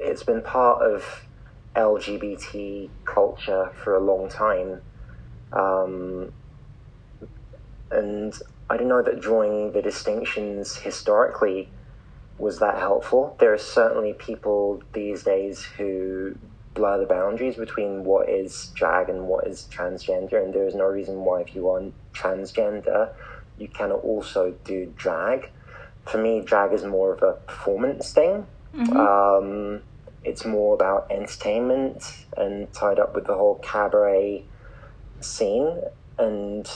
it's 0.00 0.24
been 0.24 0.42
part 0.42 0.82
of 0.82 1.24
LGBT 1.76 2.88
culture 3.04 3.70
for 3.82 3.96
a 3.96 4.00
long 4.00 4.28
time. 4.28 4.80
Um, 5.52 6.32
and 7.90 8.34
I 8.70 8.76
don't 8.76 8.88
know 8.88 9.02
that 9.02 9.20
drawing 9.20 9.72
the 9.72 9.82
distinctions 9.82 10.76
historically 10.76 11.68
was 12.38 12.58
that 12.58 12.78
helpful. 12.78 13.36
There 13.38 13.52
are 13.52 13.58
certainly 13.58 14.12
people 14.14 14.82
these 14.92 15.22
days 15.22 15.62
who 15.62 16.36
blur 16.74 16.98
the 16.98 17.06
boundaries 17.06 17.56
between 17.56 18.04
what 18.04 18.28
is 18.28 18.72
drag 18.74 19.08
and 19.08 19.26
what 19.28 19.46
is 19.46 19.68
transgender, 19.70 20.42
and 20.42 20.52
there 20.52 20.66
is 20.66 20.74
no 20.74 20.86
reason 20.86 21.24
why, 21.24 21.42
if 21.42 21.54
you 21.54 21.68
are 21.68 21.82
transgender, 22.12 23.12
you 23.58 23.68
cannot 23.68 24.00
also 24.00 24.54
do 24.64 24.92
drag. 24.96 25.50
For 26.06 26.18
me, 26.18 26.40
drag 26.40 26.72
is 26.72 26.84
more 26.84 27.14
of 27.14 27.22
a 27.22 27.34
performance 27.46 28.12
thing. 28.12 28.46
Mm-hmm. 28.74 28.96
Um, 28.96 29.82
it's 30.24 30.44
more 30.44 30.74
about 30.74 31.10
entertainment 31.10 32.26
and 32.36 32.72
tied 32.72 32.98
up 32.98 33.14
with 33.14 33.26
the 33.26 33.34
whole 33.34 33.56
cabaret 33.56 34.44
scene. 35.20 35.82
And 36.18 36.70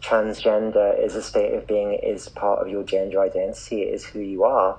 transgender 0.00 0.98
is 1.02 1.14
a 1.14 1.22
state 1.22 1.54
of 1.54 1.66
being, 1.66 1.94
is 1.94 2.28
part 2.28 2.60
of 2.60 2.68
your 2.68 2.82
gender 2.82 3.20
identity, 3.20 3.82
it 3.82 3.94
is 3.94 4.04
who 4.04 4.20
you 4.20 4.44
are. 4.44 4.78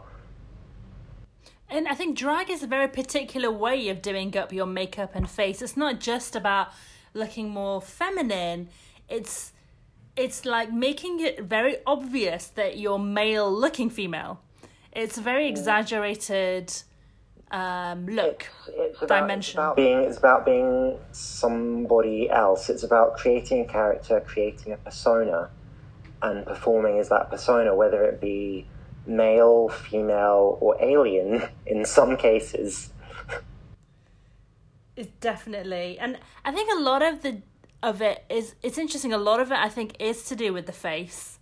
And 1.69 1.87
I 1.87 1.95
think 1.95 2.17
drag 2.17 2.49
is 2.49 2.61
a 2.61 2.67
very 2.67 2.87
particular 2.87 3.51
way 3.51 3.89
of 3.89 4.01
doing 4.01 4.37
up 4.37 4.53
your 4.53 4.67
makeup 4.67 5.15
and 5.15 5.27
face. 5.29 5.61
It's 5.61 5.77
not 5.77 5.99
just 5.99 6.35
about 6.35 6.69
looking 7.13 7.49
more 7.49 7.81
feminine. 7.81 8.69
It's 9.09 9.53
it's 10.15 10.45
like 10.45 10.71
making 10.71 11.19
it 11.19 11.41
very 11.41 11.77
obvious 11.87 12.45
that 12.49 12.77
you're 12.77 12.99
male 12.99 13.51
looking 13.51 13.89
female. 13.89 14.39
It's 14.95 15.17
a 15.17 15.21
very 15.21 15.47
exaggerated 15.47 16.71
um, 17.51 18.07
look 18.07 18.47
It's 18.67 19.01
about, 19.01 19.21
dimension. 19.21 19.51
It's 19.51 19.53
about 19.57 19.75
being, 19.75 19.99
it's 19.99 20.17
about 20.17 20.45
being 20.45 20.97
somebody 21.11 22.29
else. 22.29 22.69
It's 22.69 22.83
about 22.83 23.15
creating 23.17 23.61
a 23.61 23.65
character, 23.65 24.21
creating 24.25 24.73
a 24.73 24.77
persona, 24.77 25.49
and 26.21 26.45
performing 26.45 26.99
as 26.99 27.09
that 27.09 27.29
persona, 27.29 27.75
whether 27.75 28.03
it 28.03 28.21
be 28.21 28.67
male, 29.05 29.69
female, 29.69 30.57
or 30.61 30.77
alien 30.81 31.43
in 31.65 31.85
some 31.85 32.17
cases. 32.17 32.89
It's 34.95 35.11
definitely, 35.19 35.97
and 35.99 36.19
I 36.45 36.51
think 36.51 36.71
a 36.71 36.79
lot 36.79 37.01
of 37.01 37.23
the 37.23 37.41
of 37.81 38.01
it 38.01 38.23
is 38.29 38.55
it's 38.63 38.77
interesting. 38.77 39.11
A 39.11 39.17
lot 39.17 39.39
of 39.39 39.51
it, 39.51 39.57
I 39.57 39.69
think, 39.69 39.95
is 39.99 40.23
to 40.25 40.35
do 40.35 40.53
with 40.53 40.65
the 40.65 40.71
face, 40.71 41.32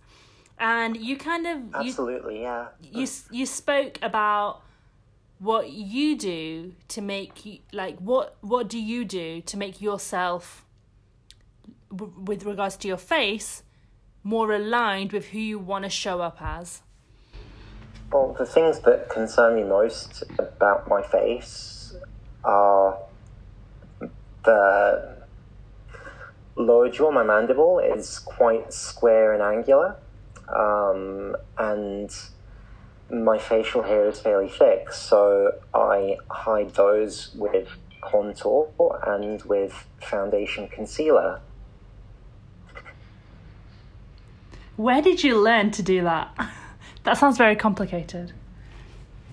and 0.62 0.96
you 0.96 1.16
kind 1.16 1.46
of 1.46 1.58
you 1.84 1.90
Absolutely, 1.90 2.40
yeah. 2.42 2.68
you 2.80 3.06
you 3.30 3.44
spoke 3.44 3.98
about 4.00 4.62
what 5.40 5.70
you 5.70 6.16
do 6.16 6.72
to 6.86 7.02
make 7.02 7.44
you 7.44 7.58
like 7.72 7.98
what 7.98 8.36
what 8.42 8.68
do 8.68 8.78
you 8.78 9.04
do 9.04 9.42
to 9.42 9.56
make 9.56 9.82
yourself 9.82 10.64
w- 11.90 12.14
with 12.24 12.44
regards 12.44 12.76
to 12.76 12.86
your 12.86 12.96
face 12.96 13.64
more 14.22 14.52
aligned 14.52 15.10
with 15.12 15.26
who 15.26 15.40
you 15.40 15.58
want 15.58 15.82
to 15.82 15.90
show 15.90 16.20
up 16.20 16.38
as 16.40 16.80
Well, 18.12 18.36
the 18.38 18.46
things 18.46 18.78
that 18.80 19.08
concern 19.08 19.56
me 19.56 19.64
most 19.64 20.22
about 20.38 20.86
my 20.88 21.02
face 21.02 21.96
are 22.44 22.98
the 24.44 25.16
lower 26.54 26.88
jaw, 26.88 27.10
my 27.10 27.24
mandible, 27.24 27.78
is 27.80 28.18
quite 28.20 28.72
square 28.72 29.32
and 29.32 29.42
angular, 29.42 29.96
um, 30.48 31.36
and 31.58 32.10
my 33.10 33.38
facial 33.38 33.82
hair 33.82 34.08
is 34.08 34.20
fairly 34.20 34.48
thick, 34.48 34.92
so 34.92 35.52
I 35.74 36.16
hide 36.30 36.74
those 36.74 37.34
with 37.34 37.68
contour 38.00 38.68
and 39.06 39.42
with 39.42 39.86
foundation 40.00 40.68
concealer. 40.68 41.40
where 44.76 45.02
did 45.02 45.22
you 45.22 45.38
learn 45.38 45.70
to 45.70 45.82
do 45.82 46.02
that 46.02 46.34
that 47.04 47.16
sounds 47.16 47.36
very 47.36 47.54
complicated 47.54 48.32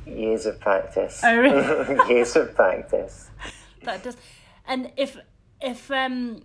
Years 0.06 0.46
of 0.46 0.60
practice. 0.60 1.22
Oh, 1.24 1.38
really? 1.38 2.10
Years 2.10 2.36
of 2.36 2.56
practice. 2.56 3.30
that 3.84 4.04
does 4.04 4.18
and 4.68 4.92
if 4.98 5.18
if 5.62 5.92
um 5.92 6.42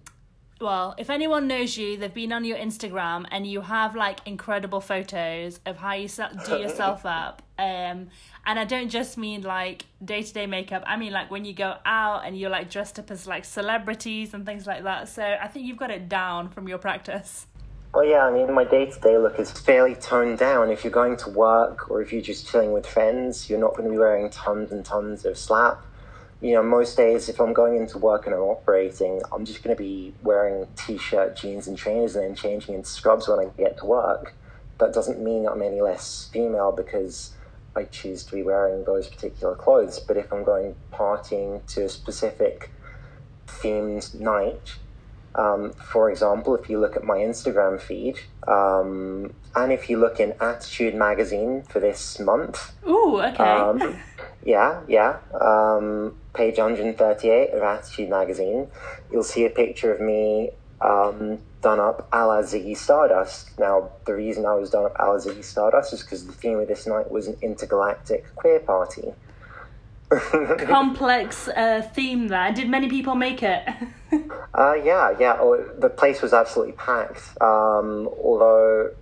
well 0.60 0.94
if 0.98 1.10
anyone 1.10 1.46
knows 1.46 1.76
you 1.76 1.96
they've 1.96 2.14
been 2.14 2.32
on 2.32 2.44
your 2.44 2.56
instagram 2.56 3.26
and 3.30 3.46
you 3.46 3.60
have 3.60 3.94
like 3.96 4.20
incredible 4.26 4.80
photos 4.80 5.60
of 5.66 5.76
how 5.76 5.92
you 5.92 6.08
do 6.46 6.56
yourself 6.56 7.04
up 7.20 7.42
um 7.58 8.08
and 8.46 8.58
i 8.58 8.64
don't 8.64 8.88
just 8.88 9.18
mean 9.18 9.42
like 9.42 9.84
day-to-day 10.04 10.46
makeup 10.46 10.82
i 10.86 10.96
mean 10.96 11.12
like 11.12 11.30
when 11.30 11.44
you 11.44 11.52
go 11.52 11.74
out 11.84 12.24
and 12.26 12.38
you're 12.38 12.50
like 12.50 12.70
dressed 12.70 12.98
up 12.98 13.10
as 13.10 13.26
like 13.26 13.44
celebrities 13.44 14.34
and 14.34 14.46
things 14.46 14.66
like 14.66 14.84
that 14.84 15.08
so 15.08 15.36
i 15.40 15.48
think 15.48 15.66
you've 15.66 15.76
got 15.78 15.90
it 15.90 16.08
down 16.08 16.48
from 16.48 16.68
your 16.68 16.78
practice 16.78 17.46
Well, 17.94 18.04
yeah, 18.04 18.26
I 18.26 18.32
mean, 18.32 18.52
my 18.52 18.64
day 18.64 18.86
to 18.86 19.00
day 19.00 19.16
look 19.18 19.38
is 19.38 19.52
fairly 19.52 19.94
toned 19.94 20.38
down. 20.38 20.68
If 20.68 20.82
you're 20.82 20.90
going 20.90 21.16
to 21.18 21.30
work 21.30 21.88
or 21.88 22.02
if 22.02 22.12
you're 22.12 22.26
just 22.32 22.48
chilling 22.48 22.72
with 22.72 22.86
friends, 22.86 23.48
you're 23.48 23.60
not 23.60 23.76
going 23.76 23.84
to 23.84 23.92
be 23.92 23.98
wearing 23.98 24.30
tons 24.30 24.72
and 24.72 24.84
tons 24.84 25.24
of 25.24 25.38
slap. 25.38 25.80
You 26.44 26.52
know, 26.52 26.62
most 26.62 26.98
days, 26.98 27.30
if 27.30 27.40
I'm 27.40 27.54
going 27.54 27.74
into 27.74 27.96
work 27.96 28.26
and 28.26 28.34
I'm 28.34 28.42
operating, 28.42 29.22
I'm 29.32 29.46
just 29.46 29.62
going 29.62 29.74
to 29.74 29.82
be 29.82 30.12
wearing 30.22 30.66
t 30.76 30.98
shirt, 30.98 31.36
jeans, 31.36 31.66
and 31.66 31.78
trainers 31.78 32.16
and 32.16 32.22
then 32.22 32.34
changing 32.34 32.74
into 32.74 32.86
scrubs 32.86 33.26
when 33.26 33.38
I 33.38 33.46
get 33.56 33.78
to 33.78 33.86
work. 33.86 34.34
That 34.78 34.92
doesn't 34.92 35.24
mean 35.24 35.48
I'm 35.48 35.62
any 35.62 35.80
less 35.80 36.28
female 36.30 36.70
because 36.70 37.32
I 37.74 37.84
choose 37.84 38.24
to 38.24 38.34
be 38.34 38.42
wearing 38.42 38.84
those 38.84 39.08
particular 39.08 39.54
clothes. 39.54 39.98
But 39.98 40.18
if 40.18 40.30
I'm 40.34 40.44
going 40.44 40.76
partying 40.92 41.64
to 41.68 41.86
a 41.86 41.88
specific 41.88 42.70
themed 43.46 44.14
night, 44.20 44.76
um, 45.36 45.72
for 45.72 46.10
example, 46.10 46.54
if 46.56 46.68
you 46.68 46.78
look 46.78 46.94
at 46.94 47.04
my 47.04 47.16
Instagram 47.16 47.80
feed, 47.80 48.18
um, 48.46 49.32
and 49.56 49.72
if 49.72 49.88
you 49.88 49.98
look 49.98 50.20
in 50.20 50.34
Attitude 50.42 50.94
magazine 50.94 51.62
for 51.62 51.80
this 51.80 52.20
month, 52.20 52.74
Ooh, 52.86 53.22
okay 53.22 53.42
um, 53.42 53.78
yeah, 54.44 54.82
yeah, 54.88 55.18
um, 55.40 56.16
page 56.34 56.58
138 56.58 57.50
of 57.50 57.62
Attitude 57.62 58.10
magazine, 58.10 58.68
you'll 59.10 59.22
see 59.22 59.44
a 59.44 59.50
picture 59.50 59.94
of 59.94 60.00
me 60.00 60.50
um, 60.80 61.38
done 61.62 61.80
up 61.80 62.08
a 62.12 62.26
la 62.26 62.42
Ziggy 62.42 62.76
Stardust. 62.76 63.58
Now, 63.58 63.90
the 64.04 64.14
reason 64.14 64.44
I 64.46 64.54
was 64.54 64.70
done 64.70 64.84
up 64.86 64.96
a 64.98 65.06
la 65.06 65.18
Ziggy 65.18 65.44
Stardust 65.44 65.92
is 65.92 66.02
because 66.02 66.26
the 66.26 66.32
theme 66.32 66.58
of 66.58 66.68
this 66.68 66.86
night 66.86 67.10
was 67.10 67.26
an 67.26 67.36
intergalactic 67.42 68.34
queer 68.36 68.60
party. 68.60 69.12
complex 70.68 71.48
uh, 71.48 71.80
theme 71.94 72.28
there 72.28 72.52
did 72.52 72.68
many 72.68 72.88
people 72.88 73.14
make 73.14 73.42
it 73.42 73.66
Uh, 74.54 74.74
yeah, 74.84 75.12
yeah. 75.18 75.36
Oh, 75.40 75.60
the 75.78 75.88
place 75.88 76.22
was 76.22 76.32
absolutely 76.32 76.74
packed. 76.74 77.20
Um, 77.40 78.08
although, 78.22 78.94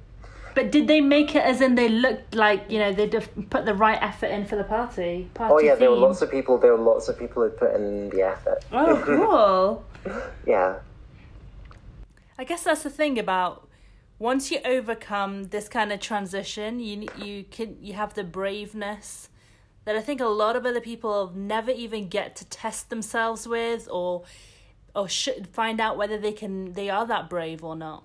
but 0.55 0.71
did 0.71 0.87
they 0.87 1.01
make 1.01 1.35
it 1.35 1.43
as 1.43 1.61
in 1.61 1.75
they 1.75 1.89
looked 1.89 2.35
like 2.35 2.71
you 2.71 2.79
know 2.79 2.93
they 2.93 3.07
would 3.07 3.51
put 3.51 3.65
the 3.65 3.75
right 3.75 3.99
effort 4.03 4.27
in 4.27 4.47
for 4.47 4.57
the 4.57 4.65
party 4.65 5.29
party 5.35 5.55
oh 5.55 5.59
yeah, 5.59 5.75
there 5.75 5.91
were 5.91 5.97
lots 5.97 6.23
of 6.23 6.31
people. 6.31 6.59
There 6.59 6.73
were 6.77 6.83
lots 6.83 7.09
of 7.09 7.19
people 7.19 7.43
who 7.43 7.51
put 7.51 7.75
in 7.75 8.11
the 8.11 8.23
effort. 8.23 8.65
oh 8.73 9.03
cool 10.05 10.15
Yeah, 10.47 10.79
I 12.39 12.45
guess 12.45 12.65
that's 12.65 12.83
the 12.83 12.91
thing 12.91 13.19
about 13.19 13.69
once 14.19 14.51
you 14.53 14.61
overcome 14.65 15.45
this 15.45 15.69
kind 15.69 15.93
of 15.93 16.01
transition, 16.01 16.81
you 16.81 17.09
you 17.17 17.45
can 17.51 17.77
you 17.81 17.95
have 17.95 18.15
the 18.15 18.25
braveness 18.25 19.29
that 19.85 19.97
I 19.97 20.01
think 20.01 20.21
a 20.21 20.27
lot 20.27 20.55
of 20.55 20.65
other 20.65 20.81
people 20.81 21.33
never 21.35 21.71
even 21.71 22.09
get 22.09 22.37
to 22.37 22.45
test 22.45 22.91
themselves 22.91 23.49
with 23.49 23.89
or 23.91 24.23
or 24.95 25.09
should 25.09 25.49
find 25.49 25.81
out 25.81 25.97
whether 25.97 26.19
they 26.19 26.33
can 26.33 26.75
they 26.75 26.91
are 26.91 27.07
that 27.07 27.29
brave 27.29 27.65
or 27.65 27.75
not. 27.75 28.05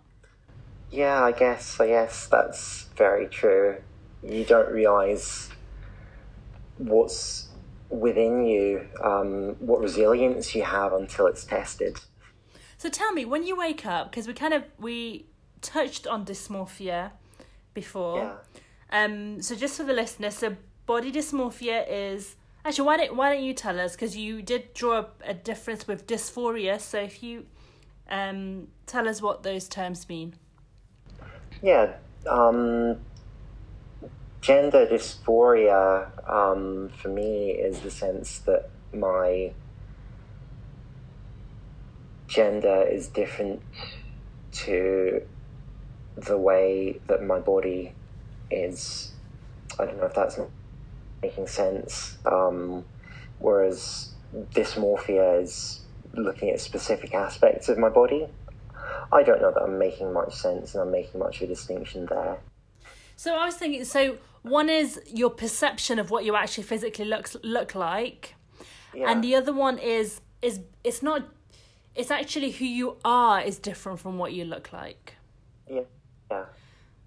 Yeah. 0.91 1.23
I 1.23 1.31
guess. 1.31 1.79
I 1.79 1.87
guess 1.87 2.27
that's 2.27 2.83
very 2.95 3.27
true. 3.27 3.77
You 4.23 4.45
don't 4.45 4.71
realize 4.71 5.49
what's 6.77 7.47
within 7.89 8.45
you, 8.45 8.87
um, 9.01 9.55
what 9.59 9.79
resilience 9.79 10.53
you 10.53 10.63
have 10.63 10.93
until 10.93 11.27
it's 11.27 11.45
tested. 11.45 11.99
So 12.77 12.89
tell 12.89 13.11
me, 13.11 13.25
when 13.25 13.43
you 13.43 13.55
wake 13.55 13.85
up, 13.85 14.11
because 14.11 14.27
we 14.27 14.33
kind 14.33 14.53
of 14.53 14.63
we 14.77 15.25
touched 15.61 16.05
on 16.05 16.25
dysmorphia 16.25 17.11
before. 17.73 18.17
Yeah. 18.91 19.03
Um. 19.03 19.41
So 19.41 19.55
just 19.55 19.77
for 19.77 19.83
the 19.83 19.93
listeners, 19.93 20.35
so 20.35 20.55
body 20.85 21.11
dysmorphia 21.11 21.85
is 21.87 22.35
actually 22.63 22.85
why 22.85 22.97
don't 22.97 23.15
why 23.15 23.33
don't 23.33 23.43
you 23.43 23.53
tell 23.53 23.79
us 23.79 23.93
because 23.93 24.15
you 24.15 24.41
did 24.41 24.73
draw 24.73 24.99
a, 24.99 25.07
a 25.25 25.33
difference 25.33 25.87
with 25.87 26.07
dysphoria. 26.07 26.79
So 26.79 26.99
if 26.99 27.23
you 27.23 27.45
um 28.09 28.67
tell 28.85 29.07
us 29.07 29.21
what 29.21 29.43
those 29.43 29.67
terms 29.67 30.07
mean. 30.07 30.35
Yeah, 31.61 31.93
um, 32.29 32.99
gender 34.41 34.85
dysphoria 34.85 36.07
um, 36.29 36.89
for 36.89 37.09
me 37.09 37.51
is 37.51 37.81
the 37.81 37.91
sense 37.91 38.39
that 38.39 38.69
my 38.93 39.53
gender 42.27 42.83
is 42.83 43.07
different 43.07 43.61
to 44.51 45.21
the 46.15 46.37
way 46.37 46.99
that 47.07 47.23
my 47.23 47.39
body 47.39 47.93
is. 48.51 49.13
I 49.79 49.85
don't 49.85 49.97
know 49.97 50.05
if 50.05 50.13
that's 50.13 50.39
making 51.21 51.47
sense. 51.47 52.17
Um, 52.25 52.85
whereas 53.39 54.11
dysmorphia 54.53 55.41
is 55.41 55.81
looking 56.13 56.49
at 56.49 56.59
specific 56.59 57.13
aspects 57.13 57.69
of 57.69 57.77
my 57.77 57.89
body. 57.89 58.27
I 59.11 59.23
don't 59.23 59.41
know 59.41 59.51
that 59.51 59.61
I'm 59.61 59.77
making 59.79 60.11
much 60.13 60.35
sense 60.35 60.73
and 60.75 60.81
I'm 60.83 60.91
making 60.91 61.19
much 61.19 61.37
of 61.37 61.43
a 61.43 61.47
distinction 61.47 62.05
there. 62.07 62.37
So 63.15 63.35
I 63.35 63.45
was 63.45 63.55
thinking. 63.55 63.85
So 63.85 64.17
one 64.43 64.69
is 64.69 64.99
your 65.07 65.29
perception 65.29 65.97
of 65.99 66.11
what 66.11 66.25
you 66.25 66.35
actually 66.35 66.63
physically 66.65 67.05
looks 67.05 67.35
look 67.43 67.73
like, 67.75 68.35
Yeah. 68.93 69.09
and 69.11 69.23
the 69.23 69.35
other 69.35 69.53
one 69.53 69.77
is 69.79 70.21
is 70.41 70.59
it's 70.83 71.01
not. 71.01 71.23
It's 71.95 72.11
actually 72.11 72.51
who 72.51 72.65
you 72.65 72.97
are 73.03 73.41
is 73.41 73.57
different 73.57 73.99
from 73.99 74.17
what 74.19 74.31
you 74.33 74.45
look 74.45 74.71
like. 74.71 75.15
yeah. 75.67 75.81
Yeah. 76.29 76.45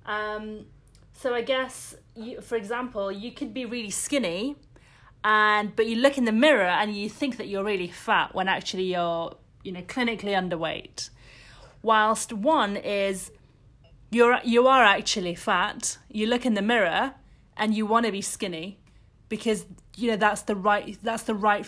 Um, 0.07 0.67
so 1.13 1.35
I 1.35 1.43
guess, 1.43 1.95
you, 2.17 2.41
for 2.41 2.57
example, 2.57 3.13
you 3.13 3.31
could 3.31 3.53
be 3.55 3.65
really 3.67 3.91
skinny, 3.91 4.57
and 5.23 5.77
but 5.77 5.87
you 5.87 5.97
look 5.97 6.19
in 6.19 6.25
the 6.25 6.33
mirror 6.33 6.63
and 6.81 6.97
you 6.97 7.09
think 7.09 7.37
that 7.37 7.47
you're 7.47 7.63
really 7.63 7.87
fat 7.89 8.35
when 8.35 8.49
actually 8.49 8.85
you're, 8.93 9.37
you 9.63 9.71
know, 9.71 9.83
clinically 9.83 10.35
underweight. 10.35 11.11
Whilst 11.83 12.33
one 12.33 12.77
is 12.77 13.31
you're 14.11 14.41
you 14.45 14.67
are 14.67 14.85
actually 14.85 15.35
fat. 15.35 15.99
You 16.09 16.27
look 16.27 16.45
in 16.45 16.55
the 16.55 16.63
mirror 16.63 17.15
and 17.57 17.75
you 17.75 17.87
want 17.87 18.07
to 18.07 18.13
be 18.13 18.23
skinny 18.23 18.79
because 19.29 19.67
you 19.97 20.11
know 20.11 20.17
that's 20.17 20.43
the 20.43 20.57
right 20.57 20.99
that's 21.03 21.25
the 21.25 21.35
right 21.35 21.67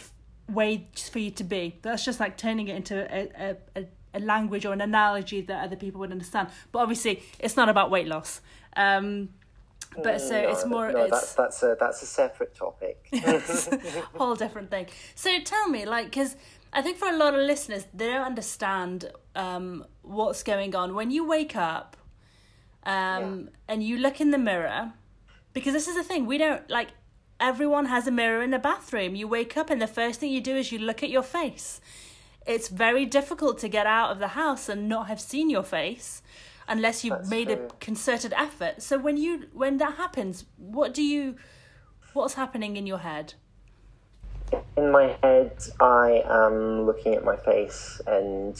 way 0.48 0.88
for 1.10 1.18
you 1.18 1.30
to 1.32 1.44
be. 1.44 1.78
That's 1.82 2.04
just 2.04 2.20
like 2.20 2.36
turning 2.36 2.68
it 2.68 2.76
into 2.76 2.96
a, 3.14 3.56
a, 3.76 3.86
a 4.14 4.20
language 4.20 4.66
or 4.66 4.72
an 4.72 4.80
analogy 4.80 5.40
that 5.42 5.64
other 5.64 5.76
people 5.76 6.00
would 6.00 6.12
understand. 6.12 6.48
But 6.70 6.80
obviously, 6.80 7.22
it's 7.38 7.56
not 7.56 7.68
about 7.68 7.90
weight 7.90 8.06
loss. 8.06 8.40
Um, 8.76 9.30
but 10.02 10.20
so 10.20 10.42
no, 10.42 10.50
it's 10.50 10.66
more. 10.66 10.90
No, 10.90 11.04
it's 11.04 11.10
that's 11.10 11.34
that's 11.34 11.62
a 11.62 11.76
that's 11.78 12.02
a 12.02 12.06
separate 12.06 12.54
topic. 12.54 13.08
whole 14.14 14.34
different 14.34 14.70
thing. 14.70 14.86
So 15.14 15.38
tell 15.40 15.68
me, 15.68 15.84
like, 15.84 16.06
because 16.06 16.36
I 16.72 16.82
think 16.82 16.96
for 16.96 17.08
a 17.08 17.16
lot 17.16 17.34
of 17.34 17.40
listeners, 17.40 17.86
they 17.92 18.06
don't 18.06 18.24
understand 18.24 19.10
um, 19.34 19.84
what's 20.02 20.42
going 20.42 20.74
on 20.74 20.94
when 20.94 21.10
you 21.10 21.26
wake 21.26 21.54
up 21.54 21.96
um, 22.84 23.50
and 23.68 23.82
you 23.82 23.98
look 23.98 24.20
in 24.20 24.30
the 24.30 24.38
mirror. 24.38 24.92
Because 25.52 25.74
this 25.74 25.86
is 25.86 25.96
the 25.96 26.02
thing, 26.02 26.26
we 26.26 26.38
don't 26.38 26.68
like. 26.70 26.88
Everyone 27.38 27.86
has 27.86 28.06
a 28.06 28.10
mirror 28.10 28.42
in 28.42 28.50
the 28.50 28.58
bathroom. 28.58 29.14
You 29.14 29.28
wake 29.28 29.56
up, 29.56 29.68
and 29.68 29.82
the 29.82 29.86
first 29.86 30.20
thing 30.20 30.32
you 30.32 30.40
do 30.40 30.56
is 30.56 30.72
you 30.72 30.78
look 30.78 31.02
at 31.02 31.10
your 31.10 31.22
face. 31.22 31.80
It's 32.46 32.68
very 32.68 33.04
difficult 33.04 33.58
to 33.58 33.68
get 33.68 33.86
out 33.86 34.10
of 34.10 34.18
the 34.18 34.28
house 34.28 34.68
and 34.68 34.88
not 34.88 35.08
have 35.08 35.20
seen 35.20 35.50
your 35.50 35.62
face 35.62 36.22
unless 36.68 37.04
you've 37.04 37.18
That's 37.18 37.30
made 37.30 37.50
a 37.50 37.68
concerted 37.80 38.32
effort. 38.36 38.82
So 38.82 38.98
when 38.98 39.16
you 39.16 39.48
when 39.52 39.76
that 39.78 39.96
happens, 39.96 40.44
what 40.56 40.94
do 40.94 41.02
you 41.02 41.36
what's 42.14 42.34
happening 42.34 42.76
in 42.76 42.86
your 42.86 42.98
head? 42.98 43.34
In 44.76 44.90
my 44.90 45.16
head, 45.22 45.52
I 45.80 46.22
am 46.28 46.86
looking 46.86 47.14
at 47.14 47.24
my 47.24 47.36
face 47.36 48.00
and 48.06 48.56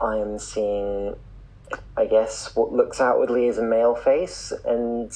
I 0.00 0.16
am 0.16 0.38
seeing, 0.38 1.16
I 1.96 2.06
guess, 2.06 2.54
what 2.54 2.72
looks 2.72 3.00
outwardly 3.00 3.48
as 3.48 3.58
a 3.58 3.62
male 3.62 3.94
face, 3.94 4.52
and 4.64 5.10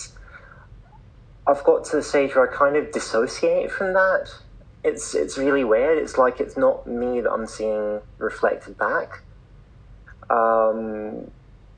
I've 1.46 1.64
got 1.64 1.84
to 1.86 1.96
the 1.96 2.02
stage 2.02 2.34
where 2.34 2.50
I 2.50 2.54
kind 2.54 2.76
of 2.76 2.92
dissociate 2.92 3.70
from 3.70 3.92
that. 3.94 4.28
It's 4.82 5.14
it's 5.14 5.36
really 5.36 5.64
weird. 5.64 5.98
It's 5.98 6.16
like 6.16 6.40
it's 6.40 6.56
not 6.56 6.86
me 6.86 7.20
that 7.20 7.30
I'm 7.30 7.46
seeing 7.46 8.00
reflected 8.18 8.78
back. 8.78 9.22
Um, 10.30 11.30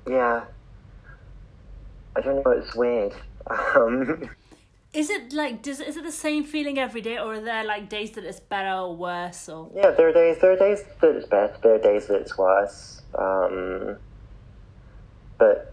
yeah, 0.09 0.44
I 2.14 2.20
don't 2.20 2.44
know. 2.44 2.53
It's 2.53 2.75
weird. 2.75 3.14
Um, 3.75 4.31
Is 4.92 5.09
it 5.09 5.33
like 5.33 5.62
does 5.62 5.81
is 5.81 5.96
it 5.96 6.05
the 6.05 6.12
same 6.12 6.44
feeling 6.44 6.78
every 6.78 7.00
day, 7.00 7.16
or 7.16 7.35
are 7.35 7.40
there 7.40 7.64
like 7.64 7.88
days 7.88 8.11
that 8.12 8.24
it's 8.24 8.40
better 8.40 8.76
or 8.76 8.94
worse? 8.94 9.48
Or 9.48 9.70
Yeah, 9.74 9.90
there 9.90 10.09
are 10.09 10.12
days. 10.12 10.38
There 10.38 10.52
are 10.52 10.57
days 10.57 10.85
that 11.00 11.16
it's 11.16 11.26
better. 11.26 11.57
There 11.62 11.74
are 11.76 11.78
days 11.78 12.09
that 12.09 12.20
it's 12.20 12.37
worse. 12.37 13.00
Um, 13.14 13.96
but 15.38 15.72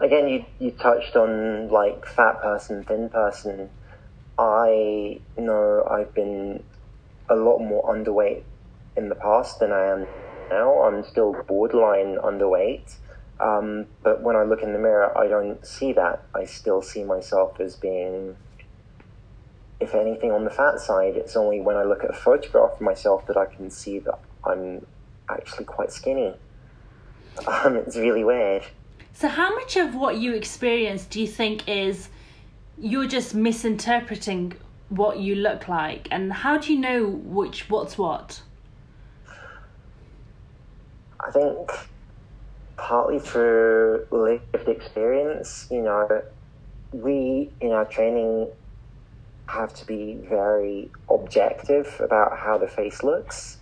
again, 0.00 0.28
you 0.28 0.44
you 0.58 0.72
touched 0.72 1.16
on 1.16 1.70
like 1.70 2.04
fat 2.04 2.42
person, 2.42 2.84
thin 2.84 3.08
person. 3.08 3.70
I 4.38 5.20
know 5.38 5.88
I've 5.90 6.12
been 6.12 6.62
a 7.30 7.36
lot 7.36 7.60
more 7.60 7.82
underweight 7.84 8.42
in 8.98 9.08
the 9.08 9.14
past 9.14 9.60
than 9.60 9.72
I 9.72 9.86
am 9.86 10.06
now. 10.50 10.82
I'm 10.82 11.04
still 11.04 11.42
borderline 11.48 12.18
underweight. 12.18 12.96
Um, 13.40 13.86
but 14.02 14.22
when 14.22 14.36
I 14.36 14.42
look 14.42 14.62
in 14.62 14.74
the 14.74 14.78
mirror, 14.78 15.16
I 15.16 15.26
don't 15.26 15.64
see 15.66 15.94
that. 15.94 16.22
I 16.34 16.44
still 16.44 16.82
see 16.82 17.02
myself 17.02 17.60
as 17.60 17.74
being 17.74 18.36
if 19.80 19.94
anything, 19.94 20.32
on 20.32 20.44
the 20.44 20.50
fat 20.50 20.80
side, 20.80 21.16
it's 21.16 21.36
only 21.36 21.60
when 21.60 21.76
I 21.76 21.84
look 21.84 22.02
at 22.04 22.10
a 22.10 22.14
photograph 22.14 22.72
of 22.74 22.80
myself 22.80 23.26
that 23.26 23.36
I 23.36 23.46
can 23.46 23.70
see 23.70 24.00
that 24.00 24.18
I'm 24.44 24.84
actually 25.28 25.64
quite 25.64 25.92
skinny. 25.92 26.34
Um, 27.46 27.76
it's 27.76 27.96
really 27.96 28.24
weird. 28.24 28.64
so, 29.12 29.28
how 29.28 29.54
much 29.54 29.76
of 29.76 29.94
what 29.94 30.16
you 30.16 30.34
experience 30.34 31.06
do 31.06 31.20
you 31.20 31.28
think 31.28 31.68
is 31.68 32.08
you're 32.76 33.06
just 33.06 33.32
misinterpreting 33.32 34.54
what 34.88 35.20
you 35.20 35.36
look 35.36 35.68
like, 35.68 36.08
and 36.10 36.32
how 36.32 36.58
do 36.58 36.72
you 36.72 36.80
know 36.80 37.06
which 37.06 37.70
what's 37.70 37.96
what? 37.96 38.42
I 41.20 41.30
think 41.30 41.70
partly 42.76 43.20
through 43.20 44.06
lived 44.10 44.68
experience, 44.68 45.68
you 45.70 45.82
know, 45.82 46.22
we 46.92 47.50
in 47.60 47.70
our 47.70 47.84
training 47.84 48.48
have 49.48 49.72
to 49.74 49.86
be 49.86 50.14
very 50.28 50.90
objective 51.10 52.00
about 52.00 52.38
how 52.38 52.58
the 52.58 52.68
face 52.68 53.02
looks. 53.02 53.58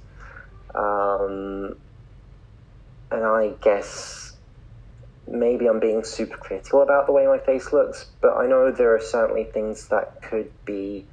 Um, 0.75 1.77
and 3.11 3.25
I 3.25 3.53
guess 3.63 4.37
maybe 5.29 5.67
I'm 5.67 5.81
being 5.81 6.05
super 6.05 6.37
critical 6.37 6.83
about 6.83 7.07
the 7.07 7.13
way 7.13 7.27
my 7.27 7.39
face 7.39 7.73
looks, 7.73 8.07
but 8.21 8.37
I 8.37 8.47
know 8.47 8.71
there 8.71 8.95
are 8.95 9.01
certainly 9.01 9.45
things 9.45 9.89
that 9.89 10.23
could 10.23 10.51
be 10.65 11.07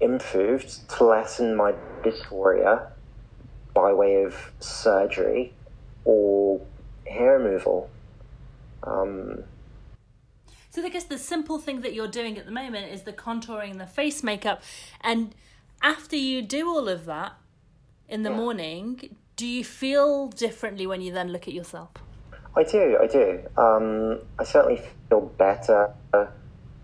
improved 0.00 0.88
to 0.90 1.04
lessen 1.04 1.56
my 1.56 1.74
dysphoria 2.02 2.88
by 3.74 3.92
way 3.92 4.22
of 4.22 4.52
surgery 4.60 5.52
or 6.04 6.60
hair 7.06 7.38
removal. 7.38 7.90
Um, 8.82 9.44
So 10.74 10.82
I 10.82 10.88
guess 10.88 11.04
the 11.04 11.18
simple 11.18 11.60
thing 11.60 11.82
that 11.82 11.94
you're 11.94 12.08
doing 12.08 12.36
at 12.36 12.46
the 12.46 12.50
moment 12.50 12.92
is 12.92 13.02
the 13.02 13.12
contouring 13.12 13.78
the 13.78 13.86
face 13.86 14.24
makeup. 14.24 14.60
And 15.02 15.32
after 15.80 16.16
you 16.16 16.42
do 16.42 16.68
all 16.68 16.88
of 16.88 17.04
that 17.04 17.34
in 18.08 18.24
the 18.24 18.30
Yeah. 18.30 18.36
morning, 18.38 19.16
do 19.36 19.46
you 19.46 19.62
feel 19.62 20.26
differently 20.26 20.84
when 20.84 21.00
you 21.00 21.12
then 21.12 21.28
look 21.28 21.46
at 21.46 21.54
yourself? 21.54 21.90
I 22.56 22.64
do, 22.64 22.98
I 23.00 23.06
do. 23.06 23.48
Um, 23.56 24.22
I 24.36 24.42
certainly 24.42 24.82
feel 25.08 25.20
better 25.20 25.94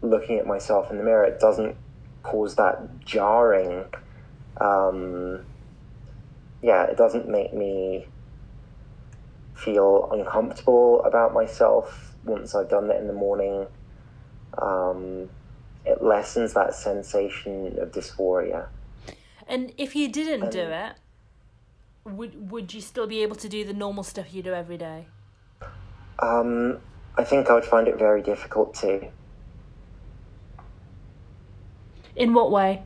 looking 0.03 0.39
at 0.39 0.47
myself 0.47 0.93
in 0.93 0.97
the 0.97 1.03
mirror. 1.03 1.25
It 1.25 1.41
doesn't 1.41 1.77
cause 2.23 2.55
that 2.55 3.01
jarring. 3.05 3.87
Um, 4.61 5.45
yeah, 6.63 6.85
it 6.85 6.97
doesn't 6.97 7.29
make 7.29 7.53
me 7.53 8.07
feel 9.55 10.09
uncomfortable 10.13 11.03
about 11.03 11.35
myself 11.35 12.15
once 12.23 12.55
I've 12.55 12.69
done 12.71 12.87
that 12.87 12.99
in 12.99 13.09
the 13.09 13.13
morning. 13.13 13.67
Um, 14.61 15.31
it 15.85 16.03
lessens 16.03 16.53
that 16.55 16.75
sensation 16.75 17.79
of 17.81 17.93
dysphoria. 17.93 18.69
And 19.47 19.73
if 19.79 19.97
you 19.97 20.09
didn't 20.09 20.51
do 20.51 20.61
it, 20.61 20.93
would 22.05 22.51
would 22.51 22.73
you 22.73 22.81
still 22.81 23.07
be 23.07 23.23
able 23.23 23.37
to 23.37 23.49
do 23.49 23.65
the 23.65 23.73
normal 23.73 24.05
stuff 24.05 24.33
you 24.33 24.43
do 24.43 24.53
every 24.53 24.77
day? 24.77 25.07
Um, 26.19 26.79
I 27.17 27.25
think 27.25 27.49
I 27.49 27.55
would 27.55 27.65
find 27.65 27.89
it 27.89 27.99
very 27.99 28.23
difficult 28.23 28.75
to. 28.77 29.09
In 32.15 32.35
what 32.35 32.51
way? 32.51 32.83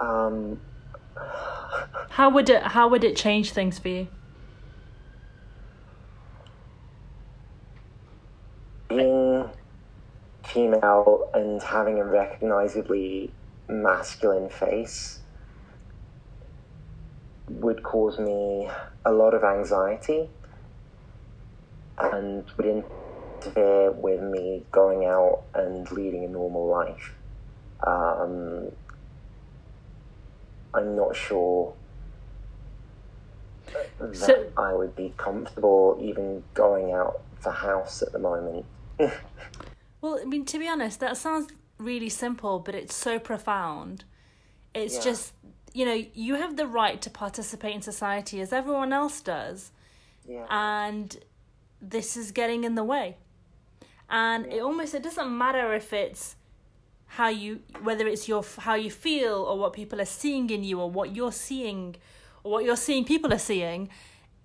Um, 0.00 0.60
How 2.10 2.28
would 2.30 2.50
it 2.50 2.62
how 2.62 2.88
would 2.88 3.04
it 3.04 3.16
change 3.16 3.52
things 3.52 3.78
for 3.78 3.88
you? 3.88 4.08
being 10.54 10.71
female 10.82 11.30
and 11.34 11.62
having 11.62 11.98
a 11.98 12.04
recognizably 12.04 13.30
masculine 13.68 14.48
face 14.48 15.20
would 17.48 17.82
cause 17.82 18.18
me 18.18 18.68
a 19.04 19.12
lot 19.12 19.34
of 19.34 19.44
anxiety 19.44 20.28
and 21.98 22.44
would 22.56 22.84
interfere 23.40 23.90
with 23.92 24.20
me 24.22 24.64
going 24.72 25.04
out 25.04 25.42
and 25.54 25.90
leading 25.92 26.24
a 26.24 26.28
normal 26.28 26.66
life. 26.66 27.14
Um, 27.86 28.72
I'm 30.74 30.96
not 30.96 31.14
sure 31.14 31.74
that 33.98 34.16
So- 34.16 34.50
I 34.56 34.72
would 34.72 34.96
be 34.96 35.14
comfortable 35.16 35.98
even 36.00 36.44
going 36.54 36.92
out 36.92 37.20
the 37.42 37.50
house 37.50 38.02
at 38.02 38.12
the 38.12 38.18
moment. 38.18 38.64
Well, 40.02 40.18
I 40.20 40.24
mean, 40.24 40.44
to 40.46 40.58
be 40.58 40.68
honest, 40.68 41.00
that 41.00 41.16
sounds 41.16 41.50
really 41.78 42.08
simple, 42.10 42.58
but 42.58 42.74
it's 42.74 42.94
so 42.94 43.18
profound. 43.18 44.04
It's 44.74 44.96
Yeah. 44.96 45.02
just, 45.02 45.32
you 45.72 45.86
know, 45.86 46.04
you 46.12 46.34
have 46.34 46.56
the 46.56 46.66
right 46.66 47.00
to 47.02 47.08
participate 47.10 47.74
in 47.74 47.82
society 47.82 48.40
as 48.40 48.52
everyone 48.52 48.92
else 48.92 49.20
does, 49.22 49.70
yeah. 50.28 50.46
and 50.50 51.16
this 51.80 52.16
is 52.16 52.32
getting 52.32 52.64
in 52.64 52.74
the 52.74 52.84
way. 52.84 53.16
And 54.10 54.44
it 54.46 54.60
almost 54.60 54.92
it 54.94 55.02
doesn't 55.02 55.36
matter 55.36 55.72
if 55.72 55.92
it's 55.92 56.36
how 57.06 57.28
you 57.28 57.60
whether 57.82 58.06
it's 58.08 58.28
your 58.28 58.44
how 58.58 58.74
you 58.74 58.90
feel 58.90 59.34
or 59.42 59.58
what 59.58 59.72
people 59.72 60.00
are 60.00 60.04
seeing 60.06 60.50
in 60.50 60.64
you 60.64 60.80
or 60.80 60.90
what 60.90 61.14
you're 61.16 61.32
seeing 61.32 61.96
or 62.42 62.52
what 62.52 62.64
you're 62.64 62.76
seeing 62.76 63.04
people 63.04 63.32
are 63.32 63.38
seeing 63.38 63.88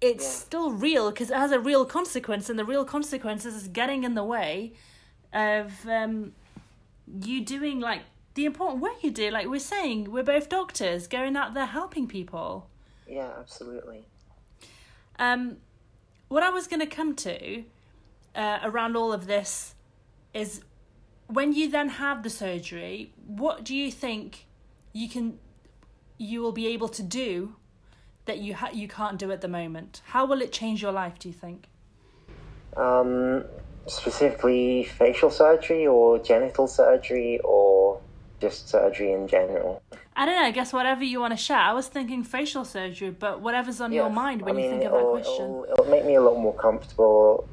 it's 0.02 0.24
Yeah. 0.26 0.30
still 0.48 0.72
real 0.72 1.10
because 1.12 1.32
it 1.32 1.38
has 1.38 1.52
a 1.52 1.60
real 1.60 1.86
consequence 1.86 2.50
and 2.50 2.58
the 2.60 2.66
real 2.66 2.84
consequences 2.86 3.56
is 3.56 3.68
getting 3.70 4.04
in 4.04 4.16
the 4.16 4.24
way 4.24 4.74
of 5.34 5.74
um, 5.88 6.34
you 7.22 7.44
doing 7.44 7.80
like 7.80 8.02
the 8.36 8.46
important 8.46 8.82
work 8.82 9.04
you 9.04 9.12
do 9.12 9.30
like 9.32 9.48
we're 9.48 9.60
saying 9.60 10.12
we're 10.12 10.24
both 10.24 10.48
doctors 10.50 11.08
going 11.08 11.36
out 11.36 11.54
there 11.54 11.66
helping 11.66 12.08
people 12.08 12.70
Yeah, 13.08 13.32
absolutely. 13.40 14.06
um, 15.20 15.58
what 16.28 16.44
I 16.44 16.50
was 16.50 16.68
going 16.68 16.82
to 16.82 16.86
come 16.88 17.16
to 17.16 17.64
uh, 18.36 18.60
around 18.64 18.96
all 18.96 19.12
of 19.14 19.26
this 19.28 19.74
is 20.34 20.62
when 21.28 21.54
you 21.54 21.70
then 21.70 21.90
have 21.90 22.24
the 22.24 22.30
surgery, 22.30 23.12
what 23.26 23.64
do 23.64 23.76
you 23.76 23.92
think 23.92 24.46
you 24.94 25.10
can 25.10 25.40
you 26.18 26.42
will 26.42 26.52
be 26.52 26.68
able 26.68 26.88
to 26.90 27.04
do 27.04 27.56
that 28.26 28.38
you 28.40 28.54
ha- 28.56 28.70
you 28.74 28.88
can't 28.88 29.18
do 29.18 29.32
at 29.32 29.42
the 29.42 29.48
moment? 29.48 30.02
How 30.06 30.26
will 30.26 30.42
it 30.42 30.52
change 30.52 30.82
your 30.82 30.92
life? 30.92 31.18
Do 31.20 31.28
you 31.30 31.34
think? 31.34 31.68
Um, 32.76 33.44
specifically, 33.88 34.84
facial 34.84 35.30
surgery 35.30 35.88
or 35.88 36.20
genital 36.20 36.68
surgery 36.68 37.40
or 37.44 38.00
just 38.40 38.70
surgery 38.70 39.12
in 39.12 39.28
general. 39.28 39.82
I 40.16 40.26
don't 40.26 40.36
know. 40.36 40.48
I 40.48 40.52
guess 40.52 40.74
whatever 40.74 41.04
you 41.04 41.20
want 41.20 41.32
to 41.32 41.38
share. 41.38 41.58
I 41.58 41.74
was 41.74 41.88
thinking 41.88 42.24
facial 42.24 42.66
surgery, 42.66 43.12
but 43.12 43.42
whatever's 43.42 43.82
on 43.82 43.92
your 43.92 44.10
mind 44.10 44.42
when 44.42 44.56
I 44.56 44.58
mean, 44.58 44.66
you 44.66 44.72
think 44.72 44.84
of 44.86 44.92
that 44.92 45.04
question. 45.04 45.46
It'll, 45.46 45.66
it'll 45.72 45.86
make 45.86 46.06
me 46.06 46.16
a 46.16 46.22
lot 46.22 46.40
more 46.40 46.56
comfortable 46.56 47.48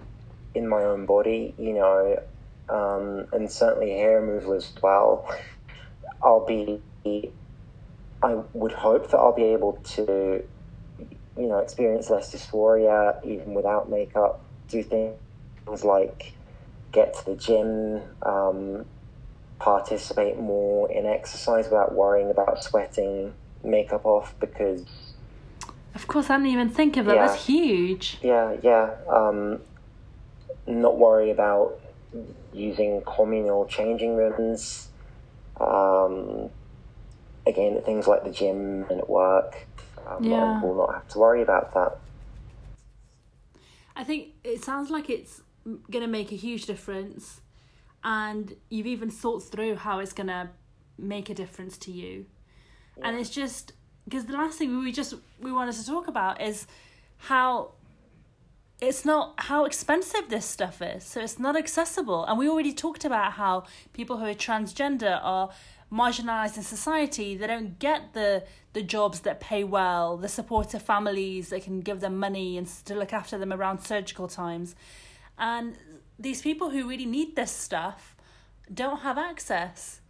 in 0.55 0.69
my 0.69 0.83
own 0.83 1.07
body, 1.07 1.55
you 1.59 1.75
know, 1.75 2.23
um, 2.69 3.27
and 3.33 3.51
certainly 3.51 3.91
hair 3.91 4.21
removal 4.21 4.55
as 4.55 4.73
well. 4.83 5.29
I'll 6.23 6.47
be, 6.47 6.81
I 8.23 8.35
would 8.55 8.73
hope 8.73 9.11
that 9.11 9.19
I'll 9.19 9.35
be 9.35 9.45
able 9.45 9.75
to, 9.85 10.43
you 11.37 11.47
know, 11.47 11.59
experience 11.59 12.09
less 12.09 12.35
dysphoria 12.35 13.25
even 13.27 13.53
without 13.53 13.91
makeup, 13.91 14.41
do 14.69 14.83
things 14.83 15.19
like 15.85 16.33
get 16.93 17.15
to 17.15 17.25
the 17.27 17.37
gym, 17.37 18.01
um, 18.23 18.85
participate 19.59 20.39
more 20.39 20.91
in 20.91 21.07
exercise 21.07 21.65
without 21.67 21.95
worrying 21.95 22.31
about 22.31 22.63
sweating 22.63 23.33
makeup 23.63 24.05
off 24.05 24.35
because 24.41 24.85
Of 25.95 26.07
course, 26.07 26.29
I 26.29 26.37
didn't 26.37 26.51
even 26.53 26.69
think 26.69 26.97
of 26.97 27.07
that. 27.07 27.15
Yeah. 27.17 27.27
That's 27.29 27.47
huge. 27.47 28.19
yeah 28.23 28.57
yeah 28.63 28.91
um, 29.09 29.61
not 30.67 30.99
worry 30.99 31.31
about 31.31 31.81
using 32.53 33.03
communal 33.03 33.67
changing 33.67 34.15
rooms 34.17 34.89
um, 35.61 36.51
again 37.47 37.81
things 37.83 38.07
like 38.07 38.23
the 38.25 38.31
gym 38.31 38.85
and 38.91 39.01
at 39.01 39.09
work 39.09 39.67
um, 40.07 40.23
Yeah. 40.23 40.61
Will 40.63 40.75
not 40.77 40.93
have 40.95 41.09
to 41.09 41.19
worry 41.19 41.43
about 41.43 41.73
that 41.75 41.99
I 43.97 44.05
think 44.05 44.29
it 44.43 44.63
sounds 44.63 44.91
like 44.91 45.09
it's 45.09 45.41
going 45.65 46.03
to 46.03 46.07
make 46.07 46.33
a 46.33 46.37
huge 46.37 46.67
difference, 46.67 47.41
and 48.03 48.57
you've 48.71 48.87
even 48.87 49.11
thought 49.11 49.43
through 49.43 49.77
how 49.77 49.99
it's 49.99 50.13
going 50.13 50.27
to 50.27 50.51
make 50.99 51.31
a 51.31 51.35
difference 51.35 51.77
to 51.79 51.91
you. 51.91 52.27
And 53.03 53.19
it's 53.19 53.31
just 53.31 53.73
because 54.05 54.27
the 54.27 54.35
last 54.35 54.59
thing 54.59 54.79
we 54.79 54.93
just 54.93 55.15
we 55.41 55.51
wanted 55.51 55.75
to 55.75 55.87
talk 55.87 56.07
about 56.07 56.41
is 56.41 56.67
how 57.17 57.73
it's 58.81 59.05
not 59.05 59.35
how 59.39 59.65
expensive 59.65 60.29
this 60.29 60.45
stuff 60.45 60.83
is. 60.83 61.05
So 61.05 61.21
it's 61.21 61.39
not 61.39 61.57
accessible, 61.57 62.25
and 62.25 62.39
we 62.39 62.49
already 62.49 62.73
talked 62.73 63.05
about 63.05 63.33
how 63.33 63.65
people 63.93 64.19
who 64.19 64.27
are 64.27 64.35
transgender 64.35 65.19
are 65.23 65.51
marginalized 65.93 66.57
in 66.57 66.63
society. 66.63 67.37
They 67.37 67.47
don't 67.47 67.79
get 67.79 68.13
the 68.13 68.45
the 68.73 68.83
jobs 68.83 69.21
that 69.21 69.41
pay 69.41 69.65
well, 69.65 70.17
the 70.17 70.29
supportive 70.29 70.83
families 70.83 71.51
that 71.51 71.63
can 71.63 71.81
give 71.81 72.01
them 72.01 72.19
money 72.19 72.59
and 72.59 72.67
to 72.85 72.95
look 72.95 73.13
after 73.13 73.39
them 73.39 73.53
around 73.53 73.81
surgical 73.81 74.29
times. 74.29 74.75
And 75.39 75.77
these 76.19 76.43
people 76.43 76.71
who 76.71 76.89
really 76.89 77.07
need 77.07 77.37
this 77.37 77.51
stuff 77.51 78.17
don't 78.73 79.01
have 79.01 79.19
access. 79.19 80.01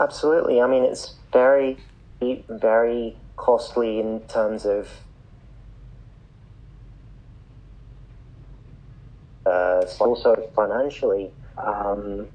Absolutely. 0.00 0.60
I 0.60 0.66
mean, 0.66 0.84
it's 0.84 1.14
very, 1.32 1.78
very 2.20 3.16
costly 3.36 4.00
in 4.00 4.20
terms 4.28 4.64
of 4.64 4.88
uh, 9.44 9.84
also 10.00 10.50
financially. 10.54 11.30
Um, 11.56 12.28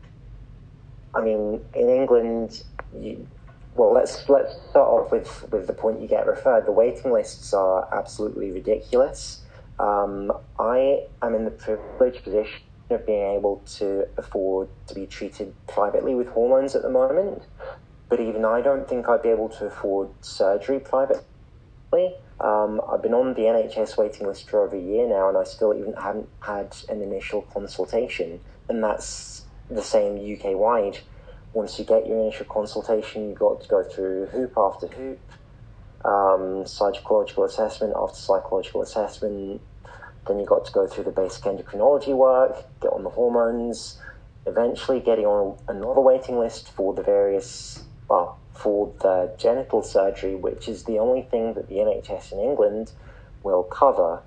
I 1.14 1.22
mean, 1.22 1.62
in 1.76 1.90
England, 1.90 2.64
you, 2.98 3.28
well, 3.76 3.94
let's 3.94 4.28
let's 4.28 4.54
start 4.70 4.88
off 4.88 5.12
with, 5.12 5.52
with 5.52 5.68
the 5.68 5.74
point 5.74 6.02
you 6.02 6.08
get 6.08 6.26
referred. 6.26 6.66
The 6.66 6.72
waiting 6.72 7.12
lists 7.12 7.54
are 7.54 7.88
absolutely 7.94 8.52
ridiculous. 8.52 9.41
Um, 9.82 10.32
I 10.60 11.06
am 11.24 11.34
in 11.34 11.44
the 11.46 11.52
privileged 11.52 12.24
position 12.24 12.62
of 12.92 13.06
being 13.06 13.36
able 13.36 13.64
to 13.78 14.06
afford 14.16 14.70
to 14.88 14.94
be 14.94 15.08
treated 15.08 15.54
privately 15.68 16.14
with 16.14 16.28
hormones 16.28 16.76
at 16.76 16.84
the 16.84 16.90
moment, 16.90 17.44
but 18.08 18.20
even 18.20 18.46
I 18.46 18.62
don't 18.62 18.88
think 18.88 19.10
I'd 19.10 19.24
be 19.24 19.30
able 19.30 19.50
to 19.50 19.66
afford 19.66 20.10
surgery 20.22 20.80
privately. 20.80 21.24
Um, 22.40 22.80
I've 22.92 23.02
been 23.02 23.14
on 23.16 23.34
the 23.34 23.42
NHS 23.42 23.98
waiting 23.98 24.28
list 24.28 24.50
for 24.50 24.64
over 24.64 24.76
a 24.76 24.80
year 24.80 25.08
now, 25.08 25.30
and 25.30 25.38
I 25.38 25.46
still 25.46 25.74
even 25.74 25.94
haven't 25.94 26.30
had 26.42 26.76
an 26.88 27.02
initial 27.02 27.42
consultation, 27.42 28.40
and 28.70 28.84
that's 28.84 29.46
the 29.70 29.82
same 29.82 30.16
UK 30.16 30.56
wide. 30.56 31.00
Once 31.54 31.80
you 31.80 31.86
get 31.86 32.06
your 32.06 32.20
initial 32.20 32.46
consultation, 32.46 33.30
you've 33.30 33.40
got 33.40 33.62
to 33.62 33.68
go 33.68 33.84
through 33.84 34.28
hoop 34.28 34.54
after 34.58 34.88
hoop, 34.88 35.20
um, 36.06 36.66
psychological 36.68 37.46
assessment 37.46 37.94
after 37.96 38.16
psychological 38.16 38.82
assessment. 38.84 39.62
Then 40.28 40.40
you 40.40 40.46
got 40.46 40.66
to 40.66 40.72
go 40.72 40.88
through 40.88 41.06
the 41.06 41.12
basic 41.12 41.44
endocrinology 41.44 42.16
work, 42.16 42.66
get 42.82 42.94
on 42.94 43.04
the 43.04 43.10
hormones, 43.10 44.00
eventually 44.46 45.00
getting 45.00 45.26
on 45.26 45.58
another 45.68 46.02
waiting 46.02 46.38
list 46.38 46.72
for 46.72 46.94
the 46.94 47.04
various, 47.04 47.84
well, 48.10 48.38
for 48.54 48.94
the 49.02 49.34
genital 49.38 49.82
surgery, 49.82 50.36
which 50.36 50.68
is 50.68 50.84
the 50.84 51.00
only 51.00 51.22
thing 51.24 51.54
that 51.54 51.68
the 51.68 51.76
NHS 51.76 52.32
in 52.32 52.40
England 52.40 52.92
will 53.44 53.64
cover. 53.64 54.22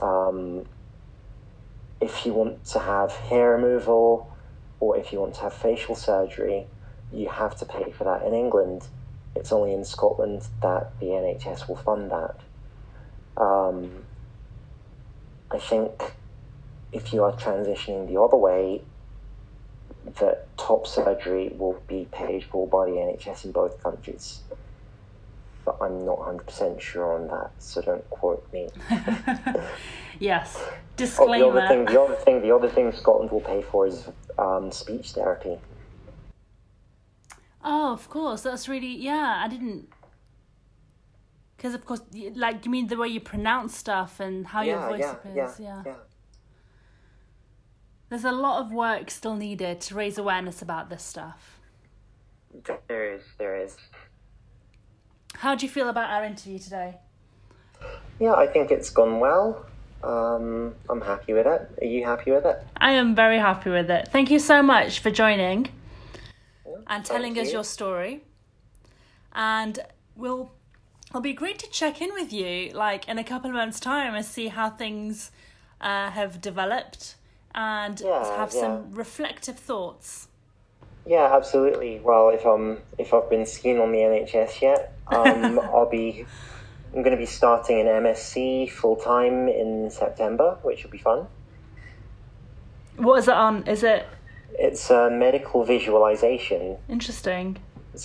Um, 0.00 0.66
if 2.00 2.24
you 2.24 2.32
want 2.32 2.64
to 2.66 2.78
have 2.78 3.12
hair 3.12 3.50
removal 3.50 4.34
or 4.78 4.96
if 4.96 5.12
you 5.12 5.20
want 5.20 5.34
to 5.34 5.42
have 5.42 5.52
facial 5.52 5.94
surgery, 5.94 6.66
you 7.12 7.28
have 7.28 7.56
to 7.58 7.66
pay 7.66 7.90
for 7.90 8.04
that 8.04 8.22
in 8.22 8.32
England. 8.32 8.88
It's 9.36 9.52
only 9.52 9.74
in 9.74 9.84
Scotland 9.84 10.48
that 10.62 10.98
the 11.00 11.06
NHS 11.06 11.68
will 11.68 11.76
fund 11.76 12.10
that. 12.10 12.36
Um, 13.40 14.04
I 15.50 15.58
think 15.58 16.14
if 16.92 17.12
you 17.12 17.24
are 17.24 17.32
transitioning 17.32 18.08
the 18.08 18.20
other 18.20 18.36
way, 18.36 18.82
that 20.18 20.46
top 20.56 20.86
surgery 20.86 21.52
will 21.56 21.80
be 21.86 22.08
paid 22.10 22.44
for 22.44 22.66
by 22.66 22.86
the 22.86 22.92
NHS 22.92 23.44
in 23.44 23.52
both 23.52 23.82
countries. 23.82 24.40
But 25.64 25.76
I'm 25.80 26.04
not 26.06 26.18
100% 26.18 26.80
sure 26.80 27.14
on 27.14 27.28
that, 27.28 27.50
so 27.58 27.82
don't 27.82 28.08
quote 28.10 28.46
me. 28.52 28.68
Yes. 30.20 30.54
Oh, 30.58 30.72
Disclaimer. 30.96 31.38
the 31.38 31.58
other 31.58 31.68
thing, 31.68 31.84
the 31.86 32.00
other 32.00 32.14
thing, 32.14 32.42
the 32.42 32.54
other 32.54 32.68
thing 32.68 32.92
Scotland 32.92 33.30
will 33.30 33.40
pay 33.40 33.62
for 33.62 33.86
is 33.86 34.06
um, 34.38 34.70
speech 34.70 35.12
therapy. 35.12 35.58
Oh, 37.64 37.92
of 37.92 38.08
course. 38.10 38.42
That's 38.42 38.68
really 38.68 38.94
yeah. 38.94 39.40
I 39.42 39.48
didn't 39.48 39.88
because 41.60 41.74
of 41.74 41.84
course, 41.84 42.00
like 42.36 42.64
you 42.64 42.70
mean 42.70 42.86
the 42.86 42.96
way 42.96 43.08
you 43.08 43.20
pronounce 43.20 43.76
stuff 43.76 44.18
and 44.18 44.46
how 44.46 44.62
your 44.62 44.80
voice 44.88 45.00
yeah, 45.00 45.12
appears. 45.12 45.60
yeah, 45.60 45.82
yeah. 45.84 45.94
There's 48.08 48.24
a 48.24 48.32
lot 48.32 48.64
of 48.64 48.72
work 48.72 49.10
still 49.10 49.36
needed 49.36 49.82
to 49.82 49.94
raise 49.94 50.16
awareness 50.16 50.62
about 50.62 50.88
this 50.88 51.02
stuff. 51.02 51.60
There 52.88 53.12
is, 53.12 53.20
there 53.36 53.56
is. 53.56 53.76
How 55.34 55.54
do 55.54 55.66
you 55.66 55.70
feel 55.70 55.90
about 55.90 56.08
our 56.08 56.24
interview 56.24 56.58
today? 56.58 56.96
Yeah, 58.18 58.32
I 58.32 58.46
think 58.46 58.70
it's 58.70 58.88
gone 58.88 59.20
well. 59.20 59.66
Um, 60.02 60.74
I'm 60.88 61.02
happy 61.02 61.34
with 61.34 61.46
it. 61.46 61.70
Are 61.82 61.86
you 61.86 62.06
happy 62.06 62.30
with 62.30 62.46
it? 62.46 62.56
I 62.78 62.92
am 62.92 63.14
very 63.14 63.38
happy 63.38 63.68
with 63.68 63.90
it. 63.90 64.08
Thank 64.08 64.30
you 64.30 64.38
so 64.38 64.62
much 64.62 65.00
for 65.00 65.10
joining 65.10 65.68
and 66.86 67.04
telling 67.04 67.38
us 67.38 67.52
your 67.52 67.64
story. 67.64 68.24
And 69.34 69.78
we'll 70.16 70.50
it'll 71.10 71.20
be 71.20 71.32
great 71.32 71.58
to 71.58 71.68
check 71.70 72.00
in 72.00 72.10
with 72.14 72.32
you 72.32 72.70
like 72.72 73.08
in 73.08 73.18
a 73.18 73.24
couple 73.24 73.50
of 73.50 73.56
months' 73.56 73.80
time 73.80 74.14
and 74.14 74.24
see 74.24 74.48
how 74.48 74.70
things 74.70 75.30
uh, 75.80 76.10
have 76.10 76.40
developed 76.40 77.16
and 77.54 78.00
Yeah, 78.00 78.36
have 78.36 78.52
yeah. 78.54 78.60
some 78.60 78.92
reflective 78.92 79.58
thoughts. 79.58 80.28
Yeah, 81.06 81.34
absolutely. 81.34 81.98
Well, 82.02 82.28
if 82.30 82.44
I'm 82.44 82.78
if 82.98 83.12
I've 83.12 83.28
been 83.28 83.46
seen 83.46 83.78
on 83.78 83.90
the 83.90 83.98
NHS 83.98 84.60
yet, 84.60 84.92
um, 85.08 85.58
I'll 85.74 85.88
be. 85.90 86.26
I'm 86.92 87.02
going 87.02 87.12
to 87.12 87.16
be 87.16 87.26
starting 87.26 87.80
an 87.80 87.86
MSc 87.86 88.68
full 88.70 88.96
time 88.96 89.48
in 89.48 89.90
September, 89.90 90.58
which 90.62 90.82
will 90.82 90.90
be 90.90 90.98
fun. 90.98 91.26
What 92.96 93.20
is 93.20 93.28
it 93.28 93.34
on? 93.34 93.62
Is 93.68 93.82
it 93.84 94.06
It's 94.58 94.90
uh, 94.90 95.08
medical 95.10 95.64
visualization. 95.64 96.76
interesting? 96.88 97.58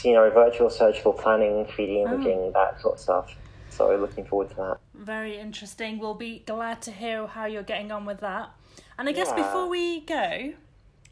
You 0.04 0.14
know 0.14 0.30
virtual 0.30 0.70
surgical 0.70 1.14
planning, 1.14 1.66
3D 1.66 2.04
imaging, 2.06 2.52
that 2.54 2.82
sort 2.82 2.96
of 2.96 3.00
stuff. 3.00 3.36
So 3.70 3.96
looking 3.98 4.26
forward 4.26 4.50
to 4.52 4.56
that. 4.56 4.78
Very 4.94 5.38
interesting. 5.38 6.00
We'll 6.00 6.14
be 6.14 6.40
glad 6.46 6.82
to 6.84 6.92
hear 6.92 7.28
how 7.28 7.46
you're 7.46 7.64
getting 7.64 7.92
on 7.92 8.06
with 8.06 8.22
that. 8.22 8.50
And 8.98 9.10
I 9.10 9.12
guess 9.12 9.30
Yeah. 9.30 9.36
before 9.36 9.68
we 9.68 10.02
go, 10.02 10.54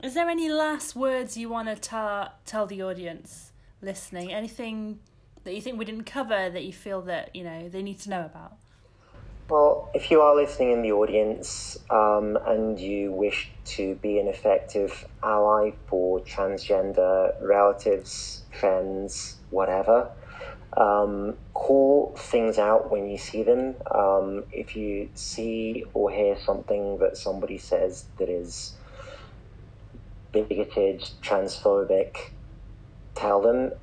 is 0.02 0.14
there 0.14 0.30
any 0.30 0.50
last 0.50 0.96
words 0.96 1.38
you 1.38 1.50
want 1.50 1.68
to 1.68 1.76
tell 1.76 2.34
tell 2.46 2.66
the 2.66 2.82
audience 2.82 3.52
listening? 3.82 4.34
Anything 4.34 5.00
that 5.44 5.54
you 5.54 5.62
think 5.62 5.78
we 5.78 5.86
didn't 5.86 6.06
cover 6.06 6.50
that 6.50 6.64
you 6.64 6.74
feel 6.74 7.02
that 7.02 7.36
you 7.36 7.44
know 7.44 7.70
they 7.70 7.84
need 7.84 8.00
to 8.00 8.10
know 8.10 8.26
about? 8.26 8.54
Well, 9.50 9.90
if 9.94 10.10
you 10.10 10.22
are 10.22 10.34
listening 10.34 10.72
in 10.72 10.82
the 10.84 10.94
audience 10.94 11.78
um, 11.90 12.38
and 12.48 12.80
you 12.80 13.12
wish 13.12 13.52
to 13.76 13.96
be 13.96 14.18
an 14.18 14.30
effective 14.30 15.06
ally 15.22 15.72
for 15.88 16.22
transgender 16.22 17.34
relatives, 17.42 18.44
friends, 18.58 19.40
whatever, 19.50 20.10
um, 20.78 21.36
call 21.54 22.16
things 22.18 22.58
out 22.58 22.90
when 22.90 23.10
you 23.10 23.18
see 23.18 23.44
them. 23.44 23.76
Um, 23.94 24.46
if 24.54 24.78
you 24.78 25.10
see 25.14 25.84
or 25.94 26.10
hear 26.10 26.38
something 26.40 27.00
that 27.00 27.18
somebody 27.18 27.58
says 27.58 28.06
that 28.20 28.30
is 28.30 28.78
bigoted, 30.32 31.02
transphobic, 31.22 32.16
tell 33.14 33.42
them 33.42 33.74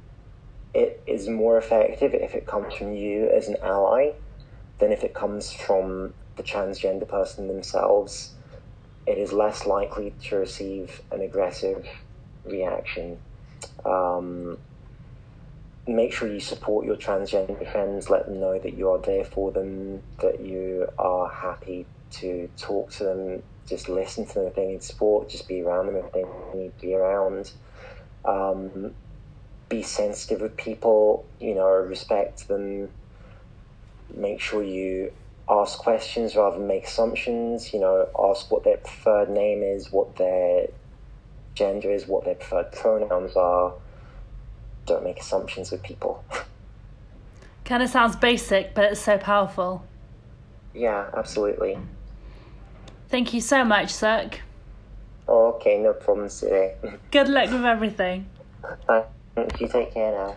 it 0.73 1.03
is 1.07 1.29
more 1.29 1.59
effective 1.59 2.15
if 2.15 2.35
it 2.35 2.47
comes 2.47 2.73
from 2.73 2.95
you 2.95 3.29
as 3.29 3.47
an 3.47 3.57
ally 3.63 4.13
than 4.81 4.93
if 4.93 5.05
it 5.05 5.15
comes 5.15 5.53
from 5.53 6.15
the 6.37 6.43
transgender 6.43 7.07
person 7.07 7.47
themselves. 7.47 8.35
It 9.07 9.19
is 9.19 9.33
less 9.33 9.67
likely 9.67 10.15
to 10.25 10.37
receive 10.37 11.03
an 11.11 11.21
aggressive 11.21 11.87
reaction. 12.45 13.19
Um, 13.85 14.59
make 15.87 16.13
sure 16.13 16.33
you 16.33 16.41
support 16.41 16.87
your 16.87 16.97
transgender 16.97 17.71
friends, 17.71 18.11
let 18.11 18.27
them 18.27 18.41
know 18.41 18.59
that 18.59 18.75
you 18.75 18.91
are 18.91 18.99
there 18.99 19.25
for 19.25 19.51
them, 19.51 20.03
that 20.21 20.41
you 20.41 20.89
are 20.99 21.29
happy 21.29 21.87
to 22.13 22.49
talk 22.57 22.91
to 22.93 23.05
them, 23.05 23.43
just 23.67 23.89
listen 23.89 24.27
to 24.27 24.35
them 24.35 24.47
if 24.47 24.55
they 24.55 24.67
need 24.67 24.83
support, 24.83 25.29
just 25.29 25.49
be 25.49 25.63
around 25.63 25.87
them 25.87 25.97
if 25.97 26.13
they 26.13 26.25
need 26.55 26.73
to 26.79 26.87
be 26.87 26.95
around. 26.95 27.53
Um, 28.25 28.95
be 29.69 29.83
sensitive 29.83 30.41
with 30.41 30.57
people, 30.57 31.25
you 31.41 31.55
know, 31.55 31.69
respect 31.69 32.49
them, 32.49 32.91
make 34.17 34.41
sure 34.41 34.63
you 34.63 35.13
ask 35.49 35.79
questions 35.79 36.37
rather 36.37 36.59
than 36.59 36.69
make 36.69 36.85
assumptions, 36.85 37.73
you 37.73 37.81
know, 37.81 38.09
ask 38.19 38.51
what 38.51 38.65
their 38.65 38.77
preferred 38.77 39.29
name 39.31 39.63
is, 39.63 39.91
what 39.91 40.17
their 40.17 40.69
gender 41.55 41.91
is, 41.91 42.07
what 42.07 42.25
their 42.25 42.37
preferred 42.37 42.73
pronouns 42.73 43.37
are. 43.37 43.75
Don't 44.87 45.05
make 45.05 45.19
assumptions 45.19 45.71
with 45.71 45.83
people. 45.83 46.25
kind 47.65 47.83
of 47.83 47.89
sounds 47.89 48.17
basic, 48.17 48.75
but 48.75 48.85
it's 48.93 49.01
so 49.01 49.19
powerful. 49.19 49.85
Yeah, 50.75 51.11
absolutely. 51.17 51.79
Thank 53.09 53.35
you 53.35 53.41
so 53.41 53.65
much, 53.65 53.93
Cirque. 53.93 54.41
okay, 55.29 55.79
no 55.79 55.93
problems 55.93 56.41
today. 56.41 56.75
Good 57.11 57.29
luck 57.29 57.51
with 57.51 57.65
everything. 57.65 58.27
Thanks. 58.87 59.61
You 59.61 59.69
take 59.69 59.95
care 59.95 60.13
now. 60.13 60.37